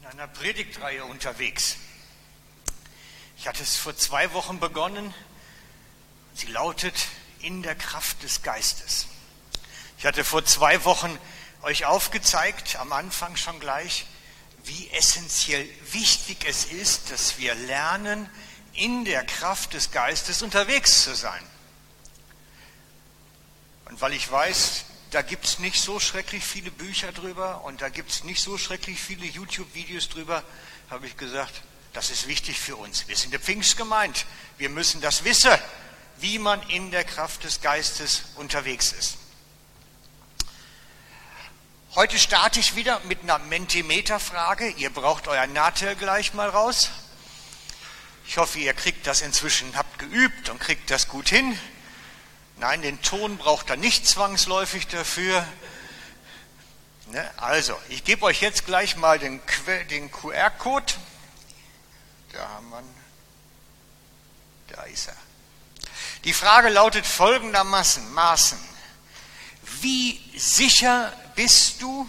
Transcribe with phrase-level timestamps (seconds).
[0.00, 1.76] in einer Predigtreihe unterwegs.
[3.36, 5.14] Ich hatte es vor zwei Wochen begonnen.
[6.34, 6.94] Sie lautet
[7.40, 9.06] In der Kraft des Geistes.
[9.98, 11.18] Ich hatte vor zwei Wochen
[11.62, 14.06] euch aufgezeigt, am Anfang schon gleich,
[14.64, 18.28] wie essentiell wichtig es ist, dass wir lernen,
[18.74, 21.42] in der Kraft des Geistes unterwegs zu sein.
[23.86, 27.88] Und weil ich weiß, da gibt es nicht so schrecklich viele Bücher drüber und da
[27.88, 30.42] gibt es nicht so schrecklich viele YouTube-Videos drüber,
[30.90, 31.62] habe ich gesagt,
[31.92, 33.08] das ist wichtig für uns.
[33.08, 34.26] Wir sind der Pfingstgemeint.
[34.58, 35.50] Wir müssen das wissen,
[36.18, 39.16] wie man in der Kraft des Geistes unterwegs ist.
[41.94, 44.68] Heute starte ich wieder mit einer Mentimeter-Frage.
[44.76, 46.90] Ihr braucht euer Natel gleich mal raus.
[48.26, 51.58] Ich hoffe, ihr kriegt das inzwischen, habt geübt und kriegt das gut hin.
[52.58, 55.46] Nein, den Ton braucht er nicht zwangsläufig dafür.
[57.06, 57.30] Ne?
[57.38, 59.40] Also, ich gebe euch jetzt gleich mal den,
[59.90, 60.92] den QR-Code.
[62.32, 62.82] Da haben wir,
[64.68, 65.16] da ist er.
[66.24, 68.58] Die Frage lautet folgendermaßen, Maßen.
[69.80, 72.08] Wie sicher bist du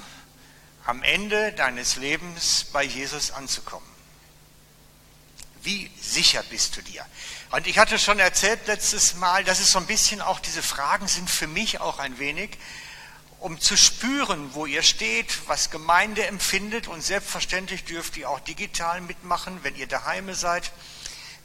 [0.85, 3.87] am Ende deines Lebens bei Jesus anzukommen?
[5.61, 7.05] Wie sicher bist du dir?
[7.51, 11.07] Und ich hatte schon erzählt letztes Mal, dass es so ein bisschen auch diese Fragen
[11.07, 12.51] sind für mich auch ein wenig,
[13.39, 16.87] um zu spüren, wo ihr steht, was Gemeinde empfindet.
[16.87, 20.71] Und selbstverständlich dürft ihr auch digital mitmachen, wenn ihr daheim seid,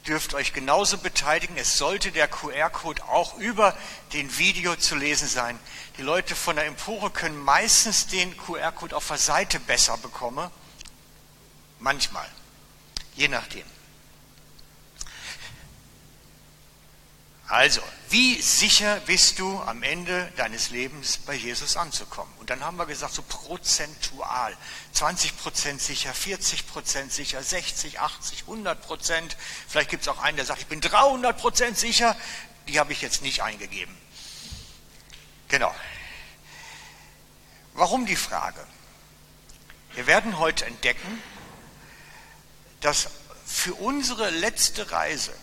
[0.05, 1.57] dürft euch genauso beteiligen.
[1.57, 3.75] Es sollte der QR-Code auch über
[4.13, 5.57] den Video zu lesen sein.
[5.97, 10.51] Die Leute von der Empore können meistens den QR-Code auf der Seite besser bekommen.
[11.79, 12.29] Manchmal.
[13.15, 13.74] Je nachdem.
[17.47, 22.33] Also, wie sicher bist du am Ende deines Lebens bei Jesus anzukommen?
[22.39, 24.57] Und dann haben wir gesagt, so prozentual.
[24.93, 29.37] 20 Prozent sicher, 40 Prozent sicher, 60, 80, 100 Prozent.
[29.67, 32.15] Vielleicht gibt es auch einen, der sagt, ich bin 300 Prozent sicher.
[32.67, 33.95] Die habe ich jetzt nicht eingegeben.
[35.47, 35.73] Genau.
[37.73, 38.65] Warum die Frage?
[39.93, 41.21] Wir werden heute entdecken,
[42.81, 43.09] dass
[43.45, 45.33] für unsere letzte Reise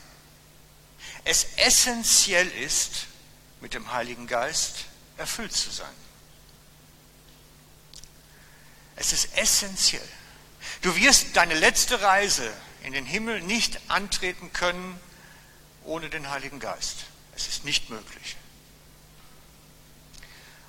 [1.24, 3.06] es essentiell ist,
[3.60, 5.94] mit dem Heiligen Geist erfüllt zu sein.
[8.96, 10.08] Es ist essentiell.
[10.82, 12.52] Du wirst deine letzte Reise
[12.82, 14.98] in den Himmel nicht antreten können
[15.84, 17.04] ohne den Heiligen Geist.
[17.34, 18.36] Es ist nicht möglich.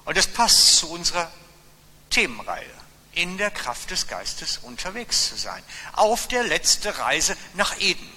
[0.06, 1.32] Und es passt zu unserer
[2.10, 2.66] Themenreihe,
[3.14, 8.10] in der Kraft des Geistes unterwegs zu sein, auf der letzten Reise nach Eden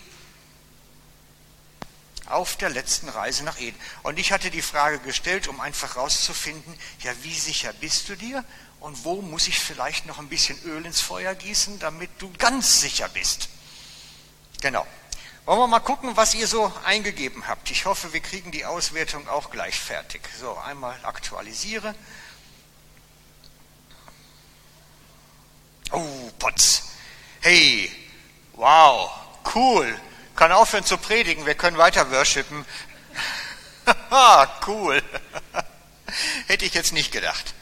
[2.26, 3.78] auf der letzten Reise nach Eden.
[4.02, 8.44] Und ich hatte die Frage gestellt, um einfach herauszufinden, ja, wie sicher bist du dir
[8.80, 12.80] und wo muss ich vielleicht noch ein bisschen Öl ins Feuer gießen, damit du ganz
[12.80, 13.48] sicher bist.
[14.60, 14.86] Genau.
[15.44, 17.70] Wollen wir mal gucken, was ihr so eingegeben habt.
[17.70, 20.20] Ich hoffe, wir kriegen die Auswertung auch gleich fertig.
[20.40, 21.94] So, einmal aktualisiere.
[25.92, 26.82] Oh, Potz.
[27.40, 27.92] Hey,
[28.54, 29.08] wow,
[29.54, 29.96] cool
[30.36, 32.64] kann aufhören zu predigen, wir können weiter worshipen.
[34.66, 35.02] cool.
[36.46, 37.54] Hätte ich jetzt nicht gedacht.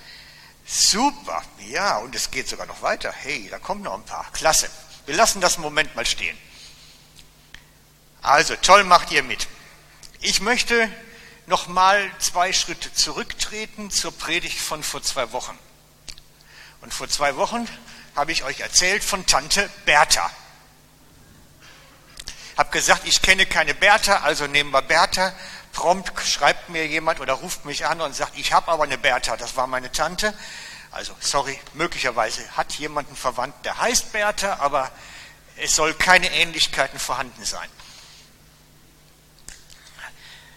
[0.66, 3.12] Super, ja, und es geht sogar noch weiter.
[3.12, 4.26] Hey, da kommen noch ein paar.
[4.32, 4.68] Klasse.
[5.06, 6.36] Wir lassen das einen Moment mal stehen.
[8.22, 9.46] Also, toll macht ihr mit.
[10.20, 10.91] Ich möchte
[11.46, 15.58] noch mal zwei Schritte zurücktreten zur Predigt von vor zwei Wochen.
[16.80, 17.68] Und vor zwei Wochen
[18.16, 20.30] habe ich euch erzählt von Tante Bertha.
[22.56, 25.32] Habe gesagt, ich kenne keine Bertha, also nehmen wir Bertha.
[25.72, 29.37] Prompt schreibt mir jemand oder ruft mich an und sagt, ich habe aber eine Bertha,
[29.37, 30.32] das war meine Tante.
[30.92, 34.92] Also, sorry, möglicherweise hat jemand einen Verwandten, der heißt Bertha, aber
[35.56, 37.69] es soll keine Ähnlichkeiten vorhanden sein.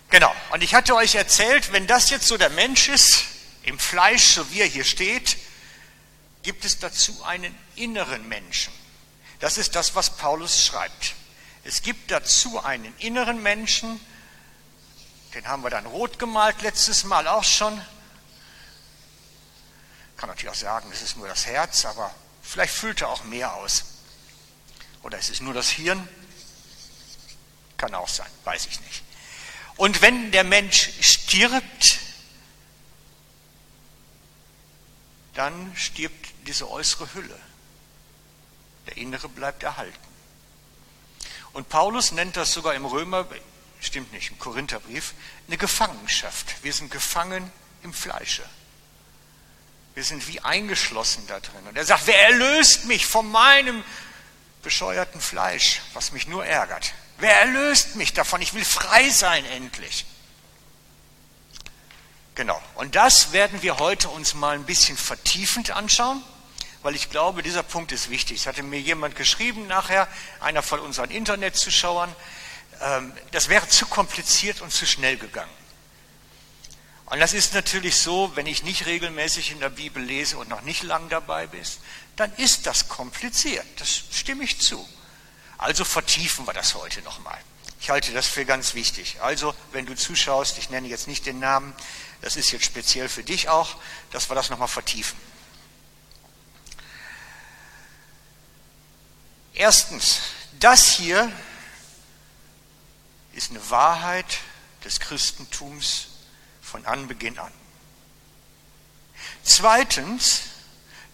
[0.10, 3.26] Genau, und ich hatte euch erzählt, wenn das jetzt so der Mensch ist,
[3.64, 5.38] im Fleisch, so wie er hier steht,
[6.44, 8.72] gibt es dazu einen inneren Menschen.
[9.40, 11.16] Das ist das, was Paulus schreibt.
[11.68, 14.00] Es gibt dazu einen inneren Menschen,
[15.34, 17.82] den haben wir dann rot gemalt letztes Mal auch schon.
[20.16, 23.54] Kann natürlich auch sagen, es ist nur das Herz, aber vielleicht füllt er auch mehr
[23.54, 23.84] aus.
[25.04, 26.08] Oder es ist nur das Hirn.
[27.76, 29.04] Kann auch sein, weiß ich nicht.
[29.76, 32.00] Und wenn der Mensch stirbt,
[35.34, 37.38] dann stirbt diese äußere Hülle.
[38.86, 40.07] Der innere bleibt erhalten.
[41.58, 43.26] Und Paulus nennt das sogar im Römer,
[43.80, 45.16] stimmt nicht, im Korintherbrief,
[45.48, 46.54] eine Gefangenschaft.
[46.62, 47.52] Wir sind gefangen
[47.82, 48.44] im Fleische.
[49.96, 51.66] Wir sind wie eingeschlossen da drin.
[51.68, 53.84] Und er sagt, wer erlöst mich von meinem
[54.62, 56.94] bescheuerten Fleisch, was mich nur ärgert?
[57.18, 58.40] Wer erlöst mich davon?
[58.44, 60.06] Ich will frei sein endlich.
[62.36, 62.62] Genau.
[62.76, 66.22] Und das werden wir heute uns mal ein bisschen vertiefend anschauen,
[66.88, 68.38] weil ich glaube, dieser Punkt ist wichtig.
[68.38, 70.08] Es hatte mir jemand geschrieben nachher,
[70.40, 72.16] einer von unseren Internetzuschauern,
[72.80, 75.52] ähm, das wäre zu kompliziert und zu schnell gegangen.
[77.08, 80.62] Und das ist natürlich so, wenn ich nicht regelmäßig in der Bibel lese und noch
[80.62, 81.62] nicht lang dabei bin,
[82.16, 83.66] dann ist das kompliziert.
[83.76, 84.88] Das stimme ich zu.
[85.58, 87.38] Also vertiefen wir das heute nochmal.
[87.82, 89.18] Ich halte das für ganz wichtig.
[89.20, 91.76] Also, wenn du zuschaust, ich nenne jetzt nicht den Namen,
[92.22, 93.76] das ist jetzt speziell für dich auch,
[94.12, 95.20] dass wir das nochmal vertiefen.
[99.58, 100.20] Erstens,
[100.60, 101.32] das hier
[103.34, 104.38] ist eine Wahrheit
[104.84, 106.10] des Christentums
[106.62, 107.52] von Anbeginn an.
[109.42, 110.42] Zweitens,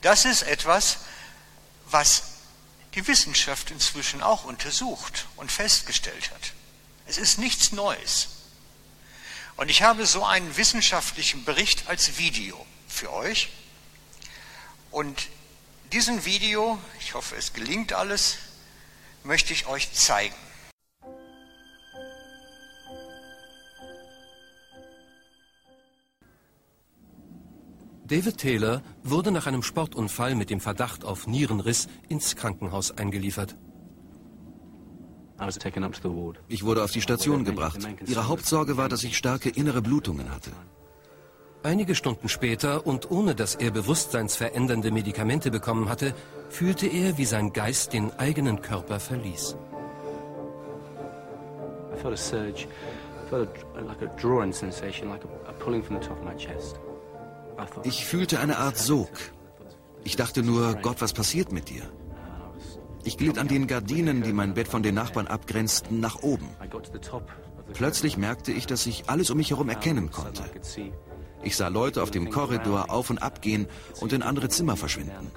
[0.02, 0.98] das ist etwas,
[1.86, 2.24] was
[2.96, 6.52] die Wissenschaft inzwischen auch untersucht und festgestellt hat.
[7.06, 8.28] Es ist nichts Neues.
[9.56, 13.52] Und ich habe so einen wissenschaftlichen Bericht als Video für euch.
[14.92, 15.30] Und
[15.94, 18.40] diesen Video, ich hoffe es gelingt alles,
[19.24, 20.34] möchte ich euch zeigen.
[28.06, 33.56] David Taylor wurde nach einem Sportunfall mit dem Verdacht auf Nierenriss ins Krankenhaus eingeliefert.
[36.48, 37.88] Ich wurde auf die Station gebracht.
[38.06, 40.52] Ihre Hauptsorge war, dass ich starke innere Blutungen hatte.
[41.64, 46.14] Einige Stunden später und ohne dass er bewusstseinsverändernde Medikamente bekommen hatte,
[46.50, 49.56] fühlte er, wie sein Geist den eigenen Körper verließ.
[51.94, 55.82] I felt a surge, I felt a, like a drawing sensation, like a, a pulling
[55.82, 56.80] from the top of my chest.
[57.84, 59.10] Ich fühlte eine Art Sog.
[60.04, 61.84] Ich dachte nur, Gott, was passiert mit dir?
[63.06, 66.50] Ich glitt an den Gardinen, die mein Bett von den Nachbarn abgrenzten, nach oben.
[67.74, 70.44] Plötzlich merkte ich, dass ich alles um mich herum erkennen konnte.
[71.44, 73.68] Ich sah Leute auf dem Korridor auf und ab gehen
[74.00, 75.32] und in andere Zimmer verschwinden.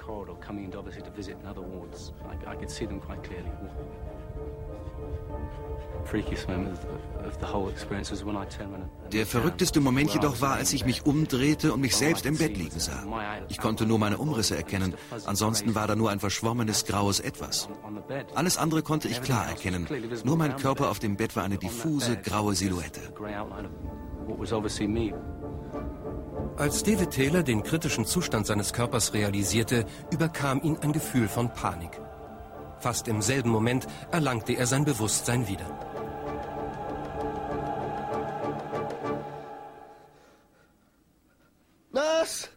[9.11, 12.79] Der verrückteste Moment jedoch war, als ich mich umdrehte und mich selbst im Bett liegen
[12.79, 13.03] sah.
[13.49, 14.93] Ich konnte nur meine Umrisse erkennen,
[15.25, 17.67] ansonsten war da nur ein verschwommenes graues Etwas.
[18.35, 19.87] Alles andere konnte ich klar erkennen,
[20.23, 23.01] nur mein Körper auf dem Bett war eine diffuse graue Silhouette.
[26.57, 31.91] Als David Taylor den kritischen Zustand seines Körpers realisierte, überkam ihn ein Gefühl von Panik.
[32.79, 35.67] Fast im selben Moment erlangte er sein Bewusstsein wieder.
[41.91, 42.49] Was?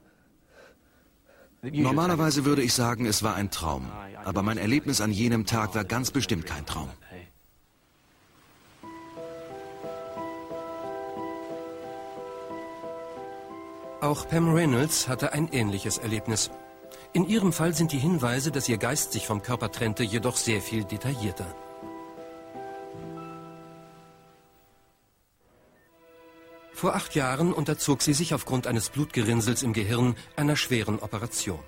[1.62, 3.90] Normalerweise würde ich sagen, es war ein Traum.
[4.24, 6.88] Aber mein Erlebnis an jenem Tag war ganz bestimmt kein Traum.
[14.00, 16.50] Auch Pam Reynolds hatte ein ähnliches Erlebnis.
[17.12, 20.62] In ihrem Fall sind die Hinweise, dass ihr Geist sich vom Körper trennte, jedoch sehr
[20.62, 21.54] viel detaillierter.
[26.72, 31.60] Vor acht Jahren unterzog sie sich aufgrund eines Blutgerinnsels im Gehirn einer schweren Operation.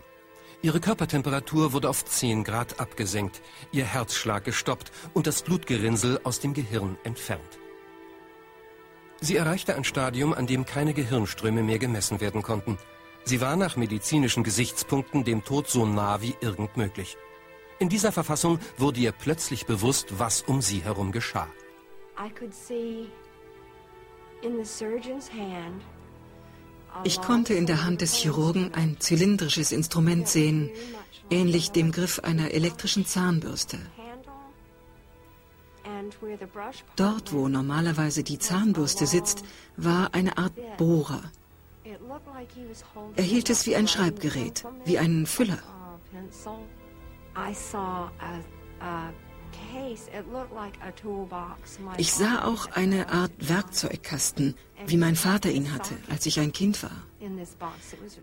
[0.63, 6.55] Ihre Körpertemperatur wurde auf 10 Grad abgesenkt, ihr Herzschlag gestoppt und das Blutgerinnsel aus dem
[6.55, 7.59] Gehirn entfernt.
[9.23, 12.77] Sie erreichte ein Stadium, an dem keine Gehirnströme mehr gemessen werden konnten.
[13.23, 17.17] Sie war nach medizinischen Gesichtspunkten dem Tod so nah wie irgend möglich.
[17.79, 21.47] In dieser Verfassung wurde ihr plötzlich bewusst, was um sie herum geschah.
[27.05, 30.69] Ich konnte in der Hand des Chirurgen ein zylindrisches Instrument sehen,
[31.31, 33.79] ähnlich dem Griff einer elektrischen Zahnbürste.
[36.97, 39.45] Dort, wo normalerweise die Zahnbürste sitzt,
[39.77, 41.23] war eine Art Bohrer.
[43.17, 45.59] Er hielt es wie ein Schreibgerät, wie einen Füller.
[51.99, 54.55] Ich sah auch eine Art Werkzeugkasten,
[54.87, 57.05] wie mein Vater ihn hatte, als ich ein Kind war.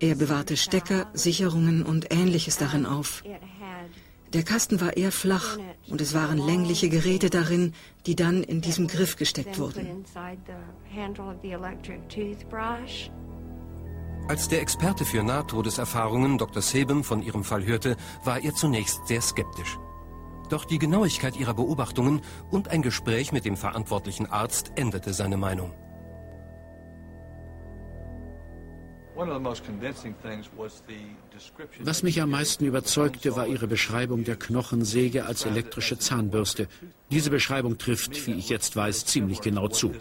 [0.00, 3.22] Er bewahrte Stecker, Sicherungen und ähnliches darin auf.
[4.32, 5.58] Der Kasten war eher flach
[5.88, 7.74] und es waren längliche Geräte darin,
[8.06, 10.04] die dann in diesem Griff gesteckt wurden.
[14.28, 16.62] Als der Experte für Nahtodeserfahrungen Dr.
[16.62, 19.78] Sebem von ihrem Fall hörte, war er zunächst sehr skeptisch.
[20.48, 22.20] Doch die Genauigkeit ihrer Beobachtungen
[22.50, 25.72] und ein Gespräch mit dem verantwortlichen Arzt änderte seine Meinung.
[31.82, 36.68] Was mich am meisten überzeugte, war ihre Beschreibung der Knochensäge als elektrische Zahnbürste.
[37.10, 39.92] Diese Beschreibung trifft, wie ich jetzt weiß, ziemlich genau zu.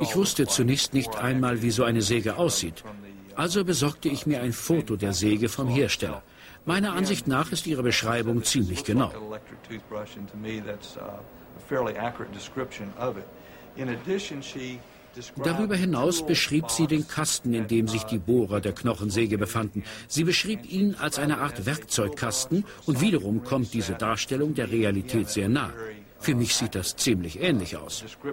[0.00, 2.84] Ich wusste zunächst nicht einmal, wie so eine Säge aussieht.
[3.34, 6.22] Also besorgte ich mir ein Foto der Säge vom Hersteller.
[6.66, 9.10] Meiner Ansicht nach ist Ihre Beschreibung ziemlich genau.
[15.42, 19.82] Darüber hinaus beschrieb sie den Kasten, in dem sich die Bohrer der Knochensäge befanden.
[20.06, 25.48] Sie beschrieb ihn als eine Art Werkzeugkasten und wiederum kommt diese Darstellung der Realität sehr
[25.48, 25.72] nah.
[26.20, 28.04] Für mich sieht das ziemlich ähnlich aus.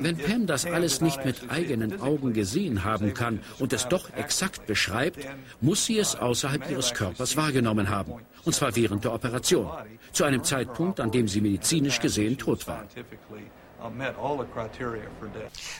[0.00, 4.66] Wenn Pam das alles nicht mit eigenen Augen gesehen haben kann und es doch exakt
[4.66, 5.26] beschreibt,
[5.60, 8.14] muss sie es außerhalb ihres Körpers wahrgenommen haben.
[8.44, 9.70] Und zwar während der Operation.
[10.12, 12.84] Zu einem Zeitpunkt, an dem sie medizinisch gesehen tot war.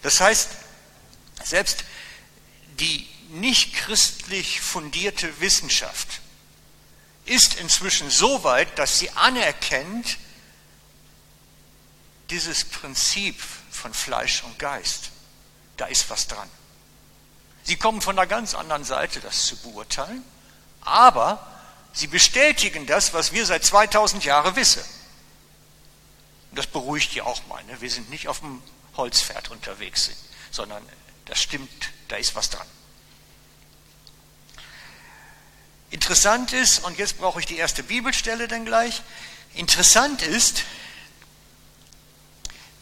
[0.03, 0.57] Das heißt,
[1.45, 1.85] selbst
[2.79, 6.21] die nicht christlich fundierte Wissenschaft
[7.25, 10.19] ist inzwischen so weit, dass sie anerkennt,
[12.31, 13.41] dieses Prinzip
[13.71, 15.11] von Fleisch und Geist,
[15.77, 16.49] da ist was dran.
[17.65, 20.25] Sie kommen von einer ganz anderen Seite, das zu beurteilen,
[20.81, 21.47] aber
[21.93, 24.83] sie bestätigen das, was wir seit 2000 Jahren wissen.
[26.51, 27.63] Und das beruhigt die auch mal.
[27.65, 27.81] Ne?
[27.81, 28.63] Wir sind nicht auf dem
[28.97, 30.11] Holzpferd unterwegs,
[30.51, 30.83] sondern
[31.27, 32.67] das stimmt, da ist was dran.
[35.91, 39.03] Interessant ist, und jetzt brauche ich die erste Bibelstelle dann gleich,
[39.55, 40.65] interessant ist,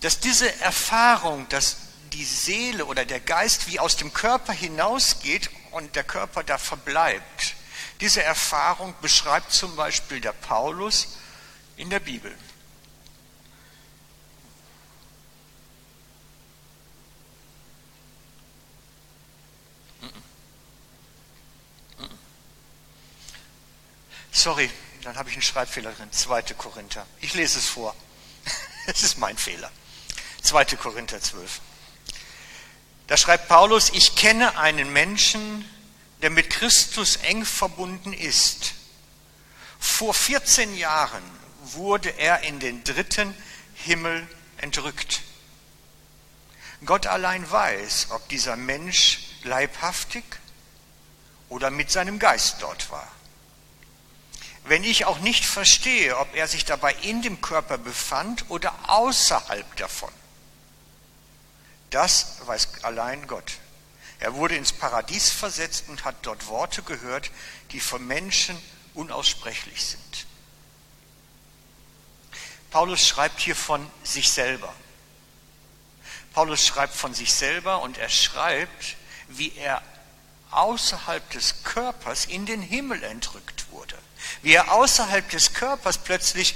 [0.01, 1.77] dass diese Erfahrung, dass
[2.13, 7.40] die Seele oder der Geist wie aus dem Körper hinausgeht und der Körper da verbleibt,
[8.01, 11.19] diese Erfahrung beschreibt zum Beispiel der Paulus
[11.77, 12.35] in der Bibel.
[24.33, 24.71] Sorry,
[25.03, 26.11] dann habe ich einen Schreibfehler drin.
[26.13, 27.07] Zweite Korinther.
[27.21, 27.95] Ich lese es vor.
[28.87, 29.71] Es ist mein Fehler.
[30.43, 30.65] 2.
[30.77, 31.61] Korinther 12.
[33.07, 35.69] Da schreibt Paulus, ich kenne einen Menschen,
[36.23, 38.75] der mit Christus eng verbunden ist.
[39.79, 41.23] Vor 14 Jahren
[41.63, 43.35] wurde er in den dritten
[43.75, 44.27] Himmel
[44.59, 45.23] entrückt.
[46.85, 50.25] Gott allein weiß, ob dieser Mensch leibhaftig
[51.49, 53.09] oder mit seinem Geist dort war.
[54.65, 59.77] Wenn ich auch nicht verstehe, ob er sich dabei in dem Körper befand oder außerhalb
[59.77, 60.13] davon,
[61.91, 63.55] das weiß allein Gott.
[64.21, 67.31] Er wurde ins Paradies versetzt und hat dort Worte gehört,
[67.73, 68.57] die von Menschen
[68.95, 70.27] unaussprechlich sind.
[72.71, 74.73] Paulus schreibt hier von sich selber.
[76.35, 78.97] Paulus schreibt von sich selber und er schreibt,
[79.29, 79.83] wie er
[80.51, 83.99] außerhalb des Körpers in den Himmel entrückt wurde.
[84.43, 86.55] Wie er außerhalb des Körpers plötzlich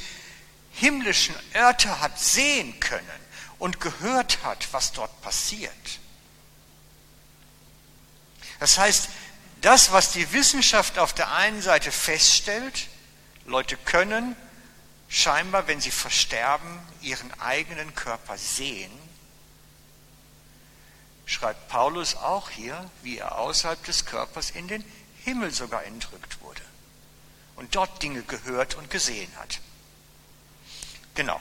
[0.72, 3.08] himmlischen Örter hat sehen können
[3.58, 5.72] und gehört hat, was dort passiert.
[8.60, 9.08] Das heißt,
[9.60, 12.88] das, was die Wissenschaft auf der einen Seite feststellt,
[13.46, 14.36] Leute können
[15.08, 18.90] scheinbar, wenn sie versterben, ihren eigenen Körper sehen,
[21.26, 24.84] schreibt Paulus auch hier, wie er außerhalb des Körpers in den
[25.24, 26.60] Himmel sogar entrückt wurde
[27.56, 29.60] und dort Dinge gehört und gesehen hat.
[31.14, 31.40] Genau.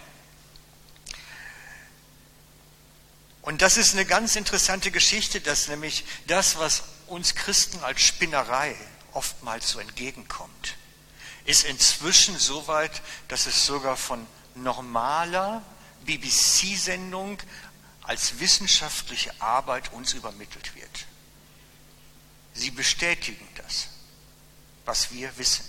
[3.41, 8.75] Und das ist eine ganz interessante Geschichte, dass nämlich das, was uns Christen als Spinnerei
[9.13, 10.75] oftmals so entgegenkommt,
[11.45, 15.61] ist inzwischen so weit, dass es sogar von normaler
[16.05, 17.39] BBC-Sendung
[18.01, 21.05] als wissenschaftliche Arbeit uns übermittelt wird.
[22.53, 23.87] Sie bestätigen das,
[24.85, 25.65] was wir wissen.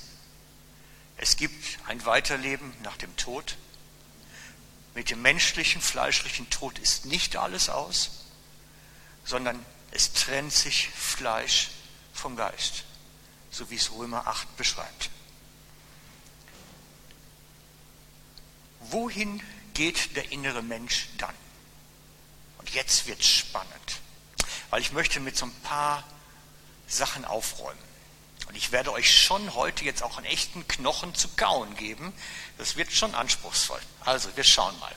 [1.16, 3.56] Es gibt ein Weiterleben nach dem Tod.
[4.94, 8.10] Mit dem menschlichen, fleischlichen Tod ist nicht alles aus,
[9.24, 9.64] sondern
[9.94, 11.70] es trennt sich Fleisch
[12.12, 12.84] vom Geist,
[13.50, 15.08] so wie es Römer 8 beschreibt.
[18.80, 21.34] Wohin geht der innere Mensch dann?
[22.58, 24.00] Und jetzt wird es spannend,
[24.70, 26.04] weil ich möchte mit so ein paar
[26.86, 27.82] Sachen aufräumen.
[28.48, 32.12] Und ich werde euch schon heute jetzt auch einen echten Knochen zu kauen geben.
[32.58, 33.80] Das wird schon anspruchsvoll.
[34.00, 34.94] Also, wir schauen mal.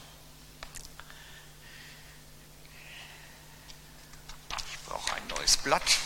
[4.72, 5.98] Ich brauche ein neues Blatt.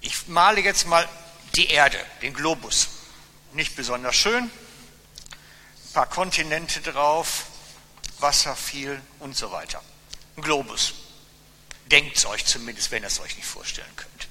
[0.00, 1.08] Ich male jetzt mal
[1.54, 2.88] die Erde, den Globus.
[3.54, 7.46] Nicht besonders schön, ein paar Kontinente drauf,
[8.18, 9.82] Wasser viel und so weiter.
[10.36, 10.92] Ein Globus.
[11.86, 14.28] Denkt es euch zumindest, wenn ihr es euch nicht vorstellen könnt.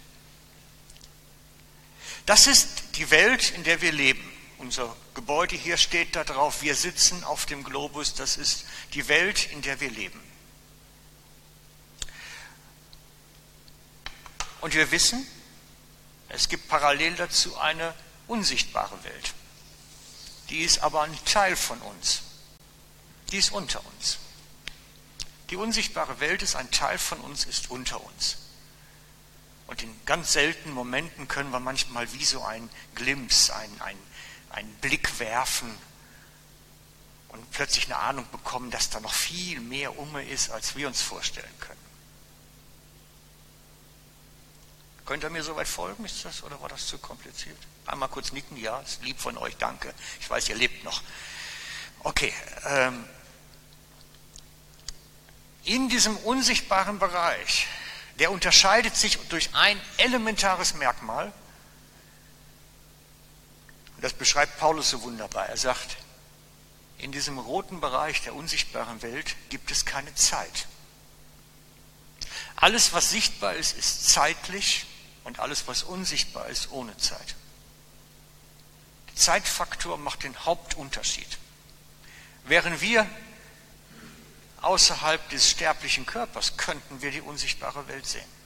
[2.27, 4.36] Das ist die Welt, in der wir leben.
[4.57, 6.61] Unser Gebäude hier steht da drauf.
[6.61, 8.13] Wir sitzen auf dem Globus.
[8.13, 10.19] Das ist die Welt, in der wir leben.
[14.61, 15.25] Und wir wissen,
[16.29, 17.93] es gibt parallel dazu eine
[18.27, 19.33] unsichtbare Welt.
[20.49, 22.23] Die ist aber ein Teil von uns.
[23.31, 24.17] Die ist unter uns.
[25.49, 28.37] Die unsichtbare Welt ist ein Teil von uns, ist unter uns.
[29.67, 33.97] Und in ganz seltenen Momenten können wir manchmal wie so ein Glimps, ein, ein,
[34.57, 35.77] einen Blick werfen
[37.29, 41.01] und plötzlich eine Ahnung bekommen, dass da noch viel mehr um ist, als wir uns
[41.01, 41.77] vorstellen können.
[45.05, 46.03] Könnt ihr mir soweit folgen?
[46.05, 47.57] Ist das oder war das zu kompliziert?
[47.85, 49.93] Einmal kurz nicken, ja, ist lieb von euch, danke.
[50.19, 51.01] Ich weiß, ihr lebt noch.
[51.99, 52.33] Okay.
[52.65, 53.05] Ähm,
[55.63, 57.67] in diesem unsichtbaren Bereich,
[58.19, 61.31] der unterscheidet sich durch ein elementares Merkmal.
[63.97, 65.47] Und das beschreibt Paulus so wunderbar.
[65.47, 65.97] Er sagt,
[66.99, 70.67] in diesem roten Bereich der unsichtbaren Welt gibt es keine Zeit.
[72.55, 74.85] Alles, was sichtbar ist, ist zeitlich
[75.23, 77.35] und alles, was unsichtbar ist, ohne Zeit.
[79.09, 81.39] Der Zeitfaktor macht den Hauptunterschied.
[82.45, 83.07] Wären wir
[84.61, 88.37] außerhalb des sterblichen Körpers, könnten wir die unsichtbare Welt sehen.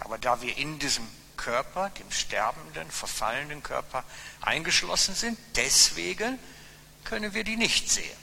[0.00, 1.06] Aber da wir in diesem
[1.42, 4.04] Körper, dem sterbenden, verfallenen Körper
[4.40, 6.38] eingeschlossen sind, deswegen
[7.02, 8.16] können wir die nicht sehen.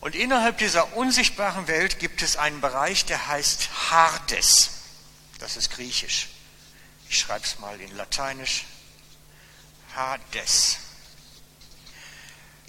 [0.00, 4.70] Und innerhalb dieser unsichtbaren Welt gibt es einen Bereich, der heißt Hades.
[5.38, 6.28] Das ist griechisch.
[7.10, 8.64] Ich schreibe es mal in Lateinisch.
[9.94, 10.78] Hades.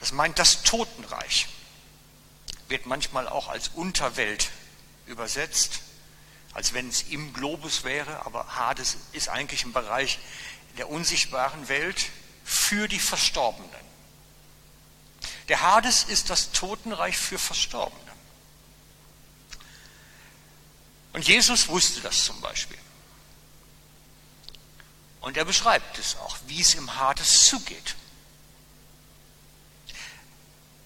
[0.01, 1.47] Das meint das Totenreich.
[2.67, 4.51] Wird manchmal auch als Unterwelt
[5.07, 5.79] übersetzt,
[6.53, 10.19] als wenn es im Globus wäre, aber Hades ist eigentlich ein Bereich
[10.77, 12.05] der unsichtbaren Welt
[12.43, 13.69] für die Verstorbenen.
[15.47, 18.11] Der Hades ist das Totenreich für Verstorbene.
[21.13, 22.77] Und Jesus wusste das zum Beispiel.
[25.21, 27.95] Und er beschreibt es auch, wie es im Hades zugeht.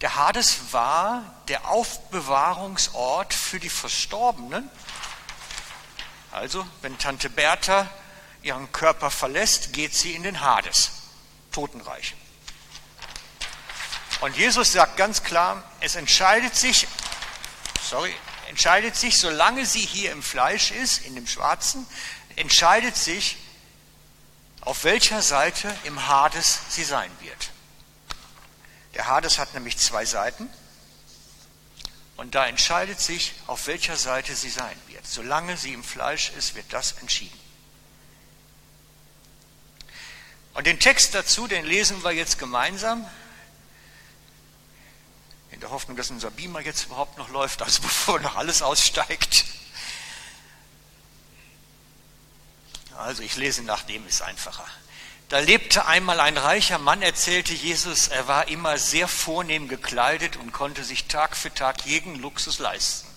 [0.01, 4.69] Der Hades war der Aufbewahrungsort für die Verstorbenen.
[6.31, 7.89] Also, wenn Tante Bertha
[8.41, 10.91] ihren Körper verlässt, geht sie in den Hades,
[11.51, 12.15] Totenreich.
[14.21, 16.87] Und Jesus sagt ganz klar, es entscheidet sich,
[17.81, 18.13] sorry,
[18.49, 21.85] entscheidet sich, solange sie hier im Fleisch ist, in dem Schwarzen,
[22.35, 23.37] entscheidet sich,
[24.61, 27.51] auf welcher Seite im Hades sie sein wird.
[28.95, 30.49] Der Hades hat nämlich zwei Seiten
[32.17, 35.05] und da entscheidet sich, auf welcher Seite sie sein wird.
[35.05, 37.39] Solange sie im Fleisch ist, wird das entschieden.
[40.55, 43.07] Und den Text dazu, den lesen wir jetzt gemeinsam
[45.51, 49.45] in der Hoffnung, dass unser Beamer jetzt überhaupt noch läuft, also bevor noch alles aussteigt.
[52.97, 54.65] Also ich lese nach dem, ist einfacher.
[55.29, 60.53] Da lebte einmal ein reicher Mann, erzählte Jesus, er war immer sehr vornehm gekleidet und
[60.53, 63.07] konnte sich Tag für Tag jeden Luxus leisten.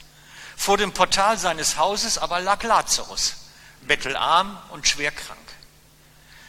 [0.57, 3.37] Vor dem Portal seines Hauses aber lag Lazarus,
[3.83, 5.39] bettelarm und schwerkrank.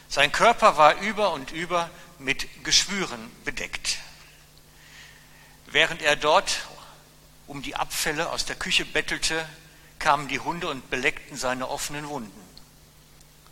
[0.10, 4.00] Sein Körper war über und über mit Geschwüren bedeckt.
[5.67, 6.65] Während er dort
[7.45, 9.47] um die Abfälle aus der Küche bettelte,
[10.00, 12.41] kamen die Hunde und beleckten seine offenen Wunden.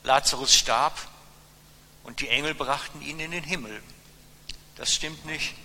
[0.04, 1.09] Lazarus starb
[2.04, 3.82] und die Engel brachten ihn in den Himmel.
[4.76, 5.56] Das stimmt nicht.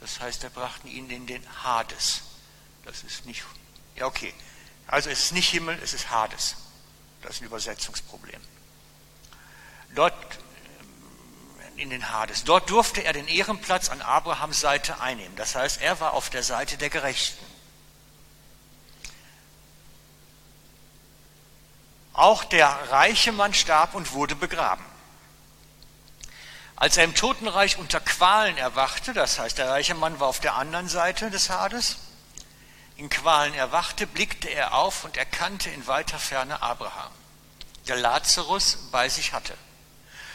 [0.00, 2.22] Das heißt, er brachten ihn in den Hades.
[2.84, 3.44] Das ist nicht.
[3.96, 4.34] Ja, okay.
[4.86, 6.56] Also es ist nicht Himmel, es ist Hades.
[7.22, 8.40] Das ist ein Übersetzungsproblem.
[9.94, 10.38] Dort
[11.76, 12.44] in den Hades.
[12.44, 15.36] Dort durfte er den Ehrenplatz an Abrahams Seite einnehmen.
[15.36, 17.44] Das heißt, er war auf der Seite der Gerechten.
[22.12, 24.84] Auch der reiche Mann starb und wurde begraben.
[26.82, 30.56] Als er im Totenreich unter Qualen erwachte, das heißt, der reiche Mann war auf der
[30.56, 31.98] anderen Seite des Hades,
[32.96, 37.12] in Qualen erwachte, blickte er auf und erkannte in weiter Ferne Abraham,
[37.86, 39.54] der Lazarus bei sich hatte.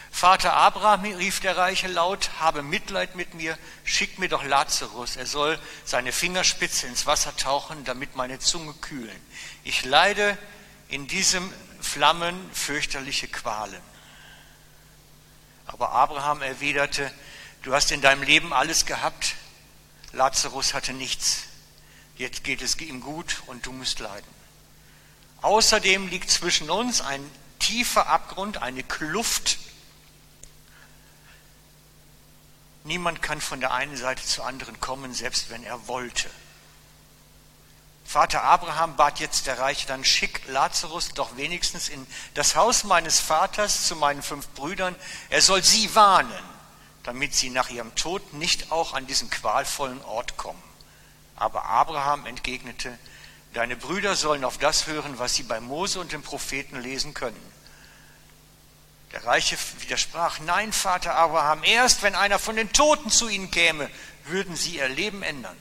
[0.09, 5.25] Vater Abraham, rief der Reiche laut, habe Mitleid mit mir, schick mir doch Lazarus, er
[5.25, 9.21] soll seine Fingerspitze ins Wasser tauchen, damit meine Zunge kühlen.
[9.65, 10.37] Ich leide
[10.87, 13.81] in diesem Flammen fürchterliche Qualen.
[15.67, 17.11] Aber Abraham erwiderte,
[17.61, 19.35] du hast in deinem Leben alles gehabt,
[20.13, 21.43] Lazarus hatte nichts,
[22.15, 24.37] jetzt geht es ihm gut und du musst leiden.
[25.41, 27.23] Außerdem liegt zwischen uns ein
[27.59, 29.59] tiefer Abgrund, eine Kluft.
[32.83, 36.29] Niemand kann von der einen Seite zur anderen kommen, selbst wenn er wollte.
[38.07, 43.19] Vater Abraham bat jetzt der Reiche, dann schick Lazarus doch wenigstens in das Haus meines
[43.19, 44.95] Vaters zu meinen fünf Brüdern.
[45.29, 46.31] Er soll sie warnen,
[47.03, 50.63] damit sie nach ihrem Tod nicht auch an diesen qualvollen Ort kommen.
[51.35, 52.97] Aber Abraham entgegnete,
[53.53, 57.35] deine Brüder sollen auf das hören, was sie bei Mose und den Propheten lesen können.
[59.11, 63.89] Der Reiche widersprach, nein, Vater Abraham, erst wenn einer von den Toten zu ihnen käme,
[64.23, 65.57] würden sie ihr Leben ändern.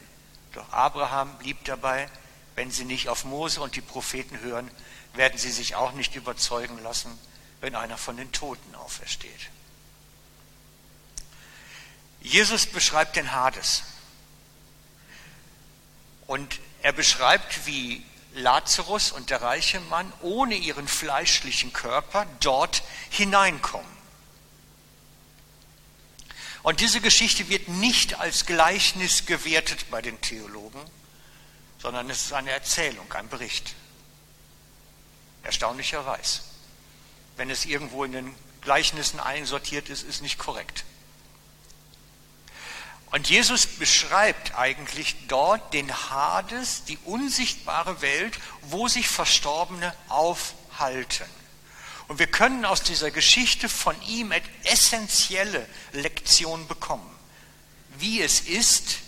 [0.53, 2.09] Doch Abraham blieb dabei,
[2.57, 4.71] wenn sie nicht auf Mose und die Propheten hören,
[5.15, 7.17] werden sie sich auch nicht überzeugen lassen,
[7.61, 9.51] wenn einer von den Toten aufersteht.
[12.21, 13.85] Jesus beschreibt den Hades.
[16.27, 23.97] Und er beschreibt, wie Lazarus und der reiche Mann ohne ihren fleischlichen Körper dort hineinkommen.
[26.63, 30.81] Und diese Geschichte wird nicht als Gleichnis gewertet bei den Theologen,
[31.87, 33.77] sondern es ist eine Erzählung, ein Bericht.
[35.45, 36.41] Erstaunlicherweise.
[37.37, 40.85] Wenn es irgendwo in den Gleichnissen einsortiert ist, ist nicht korrekt.
[43.13, 51.31] Und Jesus beschreibt eigentlich dort den Hades, die unsichtbare Welt, wo sich Verstorbene aufhalten.
[52.09, 54.33] Und wir können aus dieser Geschichte von ihm
[54.65, 57.17] essentielle Lektionen bekommen,
[57.99, 58.99] wie es ist,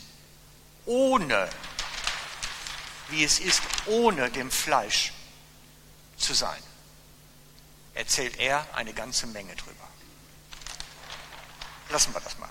[0.87, 1.51] ohne
[3.09, 5.13] wie es ist, ohne dem Fleisch
[6.17, 6.63] zu sein.
[7.95, 9.89] Erzählt er eine ganze Menge drüber.
[11.91, 12.51] Lassen wir das mal.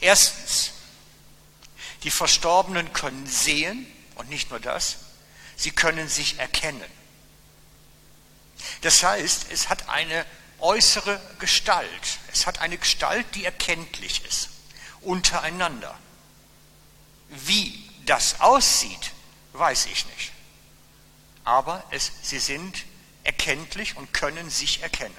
[0.00, 0.72] Erstens,
[2.02, 4.96] die Verstorbenen können sehen und nicht nur das,
[5.56, 6.90] sie können sich erkennen.
[8.82, 10.26] Das heißt, es hat eine
[10.58, 12.18] äußere Gestalt.
[12.32, 14.50] Es hat eine Gestalt, die erkenntlich ist
[15.06, 15.96] untereinander.
[17.28, 19.12] Wie das aussieht,
[19.52, 20.32] weiß ich nicht.
[21.44, 22.84] Aber es, sie sind
[23.24, 25.14] erkenntlich und können sich erkennen.